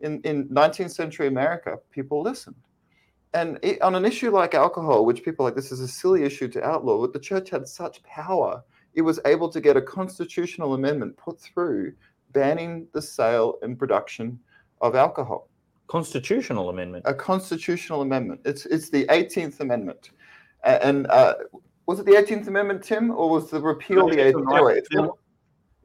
in 0.00 0.20
in 0.22 0.48
19th 0.48 0.92
century 0.92 1.26
America, 1.26 1.78
people 1.90 2.22
listened. 2.22 2.56
And 3.34 3.58
it, 3.62 3.82
on 3.82 3.94
an 3.94 4.06
issue 4.06 4.30
like 4.30 4.54
alcohol, 4.54 5.04
which 5.04 5.22
people 5.22 5.44
like 5.44 5.54
this 5.54 5.70
is 5.70 5.80
a 5.80 5.88
silly 5.88 6.22
issue 6.22 6.48
to 6.48 6.64
outlaw, 6.64 7.00
but 7.00 7.12
the 7.12 7.18
church 7.18 7.50
had 7.50 7.68
such 7.68 8.02
power, 8.02 8.62
it 8.94 9.02
was 9.02 9.20
able 9.26 9.50
to 9.50 9.60
get 9.60 9.76
a 9.76 9.82
constitutional 9.82 10.72
amendment 10.72 11.16
put 11.18 11.38
through 11.38 11.92
banning 12.32 12.86
the 12.92 13.02
sale 13.02 13.58
and 13.62 13.78
production 13.78 14.38
of 14.80 14.94
alcohol. 14.94 15.48
Constitutional 15.88 16.70
amendment. 16.70 17.04
A 17.06 17.14
constitutional 17.14 18.02
amendment. 18.02 18.40
It's 18.44 18.66
it's 18.66 18.90
the 18.90 19.06
18th 19.06 19.60
Amendment, 19.60 20.10
and 20.64 21.06
uh, 21.08 21.34
was 21.86 22.00
it 22.00 22.06
the 22.06 22.12
18th 22.12 22.48
Amendment, 22.48 22.82
Tim, 22.82 23.10
or 23.12 23.30
was 23.30 23.50
the 23.50 23.60
repeal 23.60 24.08
the 24.08 24.16
18th? 24.16 24.52
Anyway, 24.52 24.80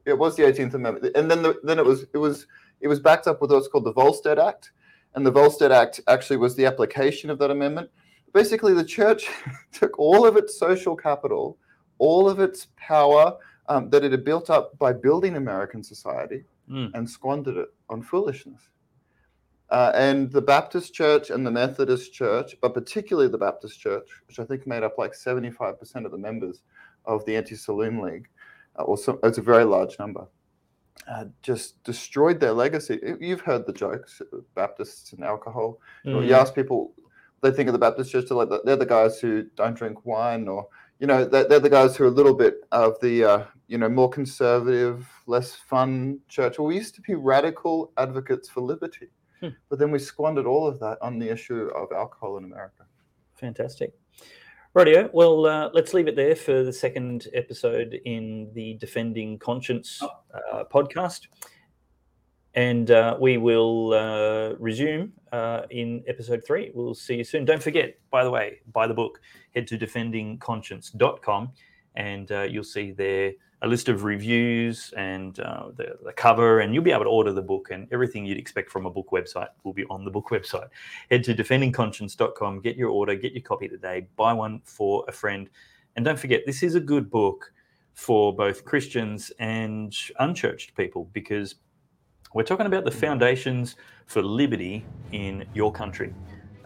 it 0.04 0.18
was 0.18 0.36
the 0.36 0.42
18th 0.42 0.74
Amendment, 0.74 1.16
and 1.16 1.30
then 1.30 1.42
the, 1.42 1.58
then 1.62 1.78
it 1.78 1.84
was 1.84 2.06
it 2.12 2.18
was 2.18 2.46
it 2.80 2.88
was 2.88 3.00
backed 3.00 3.26
up 3.26 3.40
with 3.40 3.50
what's 3.50 3.68
called 3.68 3.84
the 3.84 3.92
Volstead 3.92 4.38
Act, 4.38 4.72
and 5.14 5.24
the 5.24 5.30
Volstead 5.30 5.72
Act 5.72 6.00
actually 6.08 6.36
was 6.36 6.56
the 6.56 6.66
application 6.66 7.30
of 7.30 7.38
that 7.38 7.50
amendment. 7.50 7.90
Basically, 8.32 8.74
the 8.74 8.84
church 8.84 9.28
took 9.72 9.98
all 9.98 10.26
of 10.26 10.36
its 10.36 10.58
social 10.58 10.96
capital, 10.96 11.58
all 11.98 12.28
of 12.28 12.40
its 12.40 12.68
power 12.76 13.36
um, 13.68 13.90
that 13.90 14.04
it 14.04 14.10
had 14.10 14.24
built 14.24 14.50
up 14.50 14.76
by 14.78 14.92
building 14.92 15.36
American 15.36 15.82
society, 15.82 16.44
mm. 16.68 16.90
and 16.94 17.08
squandered 17.08 17.56
it 17.56 17.68
on 17.88 18.02
foolishness. 18.02 18.68
Uh, 19.70 19.90
and 19.94 20.30
the 20.30 20.42
Baptist 20.42 20.92
Church 20.92 21.30
and 21.30 21.46
the 21.46 21.50
Methodist 21.50 22.12
Church, 22.12 22.54
but 22.60 22.74
particularly 22.74 23.28
the 23.28 23.38
Baptist 23.38 23.80
Church, 23.80 24.06
which 24.28 24.38
I 24.38 24.44
think 24.44 24.66
made 24.66 24.82
up 24.82 24.98
like 24.98 25.12
75% 25.12 26.04
of 26.04 26.10
the 26.10 26.18
members 26.18 26.60
of 27.06 27.24
the 27.24 27.34
Anti 27.34 27.54
Saloon 27.54 27.98
League, 28.00 28.28
or 28.76 28.96
some, 28.96 29.18
it's 29.22 29.38
a 29.38 29.42
very 29.42 29.64
large 29.64 29.98
number, 29.98 30.26
uh, 31.08 31.24
just 31.42 31.82
destroyed 31.84 32.40
their 32.40 32.52
legacy. 32.52 33.00
You've 33.20 33.40
heard 33.40 33.66
the 33.66 33.72
jokes, 33.72 34.22
Baptists 34.54 35.12
and 35.12 35.24
alcohol. 35.24 35.78
Mm. 36.06 36.26
You 36.26 36.34
ask 36.34 36.54
people, 36.54 36.94
they 37.42 37.50
think 37.50 37.68
of 37.68 37.72
the 37.72 37.78
Baptist 37.78 38.12
Church, 38.12 38.26
they're, 38.28 38.36
like 38.36 38.48
the, 38.48 38.62
they're 38.64 38.76
the 38.76 38.86
guys 38.86 39.18
who 39.20 39.44
don't 39.56 39.76
drink 39.76 40.06
wine, 40.06 40.48
or, 40.48 40.68
you 41.00 41.06
know, 41.06 41.24
they're, 41.24 41.48
they're 41.48 41.60
the 41.60 41.68
guys 41.68 41.96
who 41.96 42.04
are 42.04 42.08
a 42.08 42.10
little 42.10 42.34
bit 42.34 42.60
of 42.70 43.00
the, 43.00 43.24
uh, 43.24 43.44
you 43.66 43.78
know, 43.78 43.88
more 43.88 44.08
conservative, 44.08 45.08
less 45.26 45.54
fun 45.54 46.20
church. 46.28 46.58
Well, 46.58 46.68
we 46.68 46.76
used 46.76 46.94
to 46.94 47.00
be 47.00 47.14
radical 47.14 47.92
advocates 47.96 48.48
for 48.48 48.60
liberty. 48.60 49.08
Hmm. 49.40 49.48
But 49.68 49.80
then 49.80 49.90
we 49.90 49.98
squandered 49.98 50.46
all 50.46 50.68
of 50.68 50.78
that 50.78 50.98
on 51.02 51.18
the 51.18 51.28
issue 51.28 51.68
of 51.74 51.90
alcohol 51.90 52.36
in 52.38 52.44
America. 52.44 52.84
Fantastic. 53.34 53.92
Radio. 54.74 55.10
Well, 55.12 55.44
uh, 55.44 55.68
let's 55.74 55.92
leave 55.92 56.08
it 56.08 56.16
there 56.16 56.34
for 56.34 56.62
the 56.62 56.72
second 56.72 57.28
episode 57.34 58.00
in 58.06 58.50
the 58.54 58.74
Defending 58.74 59.38
Conscience 59.38 60.00
oh. 60.00 60.08
uh, 60.32 60.64
podcast. 60.72 61.26
And 62.54 62.90
uh, 62.90 63.18
we 63.20 63.36
will 63.36 63.92
uh, 63.92 64.54
resume 64.58 65.12
uh, 65.30 65.62
in 65.68 66.02
episode 66.08 66.42
three. 66.46 66.70
We'll 66.72 66.94
see 66.94 67.16
you 67.16 67.24
soon. 67.24 67.44
Don't 67.44 67.62
forget, 67.62 67.98
by 68.10 68.24
the 68.24 68.30
way, 68.30 68.60
buy 68.72 68.86
the 68.86 68.94
book. 68.94 69.20
Head 69.54 69.66
to 69.66 69.76
defendingconscience.com 69.76 71.52
and 71.94 72.32
uh, 72.32 72.42
you'll 72.42 72.64
see 72.64 72.92
there 72.92 73.32
a 73.62 73.66
list 73.66 73.88
of 73.88 74.02
reviews 74.02 74.92
and 74.96 75.38
uh, 75.38 75.68
the, 75.76 75.96
the, 76.04 76.12
cover, 76.12 76.60
and 76.60 76.74
you'll 76.74 76.82
be 76.82 76.90
able 76.90 77.04
to 77.04 77.10
order 77.10 77.32
the 77.32 77.42
book, 77.42 77.70
and 77.70 77.86
everything 77.92 78.26
you'd 78.26 78.38
expect 78.38 78.70
from 78.70 78.86
a 78.86 78.90
book 78.90 79.10
website 79.12 79.48
will 79.62 79.72
be 79.72 79.84
on 79.84 80.04
the 80.04 80.10
book 80.10 80.28
website. 80.30 80.68
Head 81.10 81.22
to 81.24 81.34
defendingconscience.com, 81.34 82.60
get 82.60 82.76
your 82.76 82.90
order, 82.90 83.14
get 83.14 83.32
your 83.32 83.42
copy 83.42 83.68
today, 83.68 84.08
buy 84.16 84.32
one 84.32 84.60
for 84.64 85.04
a 85.06 85.12
friend. 85.12 85.48
And 85.94 86.04
don't 86.04 86.18
forget, 86.18 86.42
this 86.44 86.62
is 86.64 86.74
a 86.74 86.80
good 86.80 87.08
book 87.08 87.52
for 87.94 88.34
both 88.34 88.64
Christians 88.64 89.30
and 89.38 89.94
unchurched 90.18 90.74
people 90.74 91.08
because 91.12 91.56
we're 92.34 92.42
talking 92.42 92.66
about 92.66 92.84
the 92.84 92.90
foundations 92.90 93.76
for 94.06 94.22
liberty 94.22 94.84
in 95.12 95.44
your 95.54 95.70
country. 95.70 96.12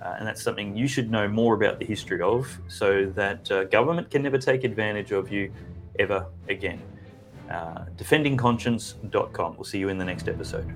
Uh, 0.01 0.15
and 0.19 0.27
that's 0.27 0.43
something 0.43 0.77
you 0.77 0.87
should 0.87 1.11
know 1.11 1.27
more 1.27 1.55
about 1.55 1.79
the 1.79 1.85
history 1.85 2.23
of 2.23 2.49
so 2.69 3.07
that 3.07 3.51
uh, 3.51 3.65
government 3.65 4.11
can 4.11 4.23
never 4.23 4.39
take 4.39 4.63
advantage 4.63 5.11
of 5.11 5.31
you 5.33 5.51
ever 5.99 6.27
again. 6.49 6.83
Uh, 7.51 7.85
defendingconscience.com. 7.97 9.57
We'll 9.57 9.65
see 9.65 9.79
you 9.79 9.89
in 9.89 9.99
the 9.99 10.05
next 10.05 10.29
episode. 10.29 10.73